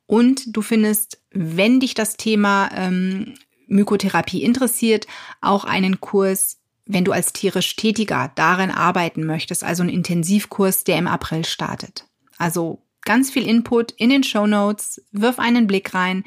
Und 0.07 0.57
du 0.57 0.63
findest, 0.63 1.23
wenn 1.31 1.81
dich 1.81 1.95
das 1.95 2.17
Thema 2.17 2.71
ähm, 2.75 3.35
Mykotherapie 3.67 4.43
interessiert, 4.43 5.07
auch 5.41 5.65
einen 5.65 6.01
Kurs, 6.01 6.59
wenn 6.87 7.05
du 7.05 7.13
als 7.13 7.33
tierisch 7.33 7.77
Tätiger 7.77 8.31
darin 8.35 8.71
arbeiten 8.71 9.25
möchtest, 9.25 9.65
also 9.65 9.83
einen 9.83 9.93
Intensivkurs, 9.93 10.85
der 10.85 10.99
im 10.99 11.09
April 11.09 11.45
startet. 11.45 12.07
Also 12.37 12.84
ganz 13.05 13.31
viel 13.31 13.47
Input 13.47 13.93
in 13.93 14.11
den 14.11 14.25
Show 14.25 14.47
Notes, 14.47 15.03
wirf 15.13 15.39
einen 15.39 15.67
Blick 15.67 15.95
rein 15.95 16.25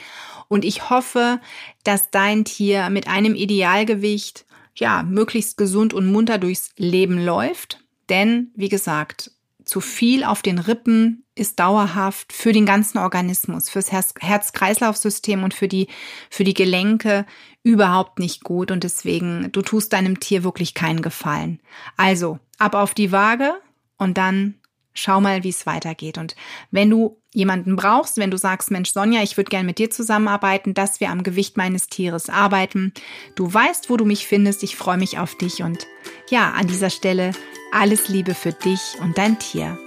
und 0.47 0.65
ich 0.65 0.89
hoffe, 0.89 1.39
dass 1.83 2.09
dein 2.09 2.45
Tier 2.45 2.89
mit 2.89 3.07
einem 3.07 3.35
Idealgewicht 3.35 4.45
ja 4.75 5.03
möglichst 5.03 5.57
gesund 5.57 5.93
und 5.93 6.11
munter 6.11 6.37
durchs 6.37 6.71
Leben 6.77 7.23
läuft. 7.23 7.83
Denn, 8.09 8.51
wie 8.55 8.69
gesagt, 8.69 9.31
zu 9.65 9.81
viel 9.81 10.23
auf 10.23 10.41
den 10.41 10.59
Rippen 10.59 11.25
ist 11.35 11.59
dauerhaft 11.59 12.31
für 12.31 12.53
den 12.53 12.65
ganzen 12.65 12.97
Organismus, 12.99 13.69
fürs 13.69 13.91
Herz-Kreislauf-System 13.91 15.43
und 15.43 15.53
für 15.53 15.67
die, 15.67 15.87
für 16.29 16.43
die 16.43 16.53
Gelenke 16.53 17.25
überhaupt 17.63 18.17
nicht 18.19 18.43
gut. 18.43 18.71
Und 18.71 18.83
deswegen, 18.83 19.51
du 19.51 19.61
tust 19.61 19.93
deinem 19.93 20.19
Tier 20.19 20.43
wirklich 20.43 20.73
keinen 20.73 21.01
Gefallen. 21.01 21.59
Also, 21.97 22.39
ab 22.57 22.75
auf 22.75 22.93
die 22.93 23.11
Waage 23.11 23.55
und 23.97 24.17
dann 24.17 24.55
schau 24.97 25.21
mal, 25.21 25.43
wie 25.43 25.49
es 25.49 25.65
weitergeht. 25.65 26.17
Und 26.17 26.35
wenn 26.71 26.89
du 26.89 27.17
jemanden 27.33 27.75
brauchst, 27.75 28.17
wenn 28.17 28.31
du 28.31 28.37
sagst, 28.37 28.71
Mensch, 28.71 28.91
Sonja, 28.91 29.21
ich 29.21 29.37
würde 29.37 29.49
gerne 29.49 29.65
mit 29.65 29.77
dir 29.77 29.89
zusammenarbeiten, 29.89 30.73
dass 30.73 30.99
wir 30.99 31.09
am 31.09 31.23
Gewicht 31.23 31.55
meines 31.55 31.87
Tieres 31.87 32.29
arbeiten, 32.29 32.93
du 33.35 33.53
weißt, 33.53 33.89
wo 33.89 33.97
du 33.97 34.05
mich 34.05 34.27
findest. 34.27 34.63
Ich 34.63 34.75
freue 34.75 34.97
mich 34.97 35.19
auf 35.19 35.35
dich 35.35 35.61
und 35.61 35.85
ja, 36.29 36.51
an 36.51 36.67
dieser 36.67 36.89
Stelle 36.89 37.31
alles 37.71 38.09
Liebe 38.09 38.33
für 38.33 38.53
dich 38.53 38.81
und 39.01 39.17
dein 39.17 39.37
Tier. 39.39 39.77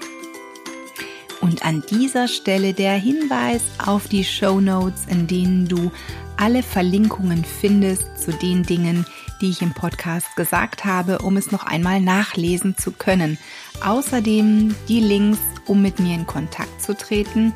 Und 1.41 1.65
an 1.65 1.83
dieser 1.91 2.29
Stelle 2.29 2.75
der 2.75 2.93
Hinweis 2.95 3.63
auf 3.85 4.09
die 4.09 4.25
Show 4.25 4.61
Notes, 4.61 5.07
in 5.09 5.27
denen 5.27 5.67
du 5.67 5.91
alle 6.37 6.63
Verlinkungen 6.63 7.45
findest 7.45 8.19
zu 8.19 8.33
den 8.33 8.63
Dingen, 8.63 9.07
die 9.41 9.51
ich 9.51 9.63
im 9.63 9.73
Podcast 9.73 10.37
gesagt 10.37 10.85
habe, 10.85 11.19
um 11.19 11.37
es 11.37 11.51
noch 11.51 11.65
einmal 11.65 12.01
nachlesen 12.01 12.77
zu 12.77 12.93
können. 12.93 13.39
Außerdem 13.85 14.75
die 14.89 15.01
Links, 15.01 15.39
um 15.67 15.83
mit 15.83 15.99
mir 15.99 16.15
in 16.15 16.27
Kontakt 16.27 16.83
zu 16.83 16.97
treten. 16.97 17.55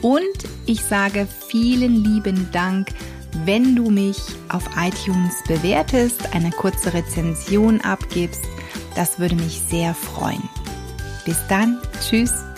Und 0.00 0.22
ich 0.66 0.82
sage 0.82 1.26
vielen 1.48 2.04
lieben 2.04 2.48
Dank, 2.52 2.88
wenn 3.44 3.74
du 3.74 3.90
mich 3.90 4.18
auf 4.48 4.64
iTunes 4.76 5.34
bewertest, 5.46 6.34
eine 6.34 6.50
kurze 6.50 6.92
Rezension 6.92 7.80
abgibst. 7.80 8.44
Das 8.94 9.18
würde 9.18 9.36
mich 9.36 9.60
sehr 9.68 9.94
freuen. 9.94 10.48
Bis 11.24 11.38
dann, 11.48 11.78
tschüss. 12.00 12.51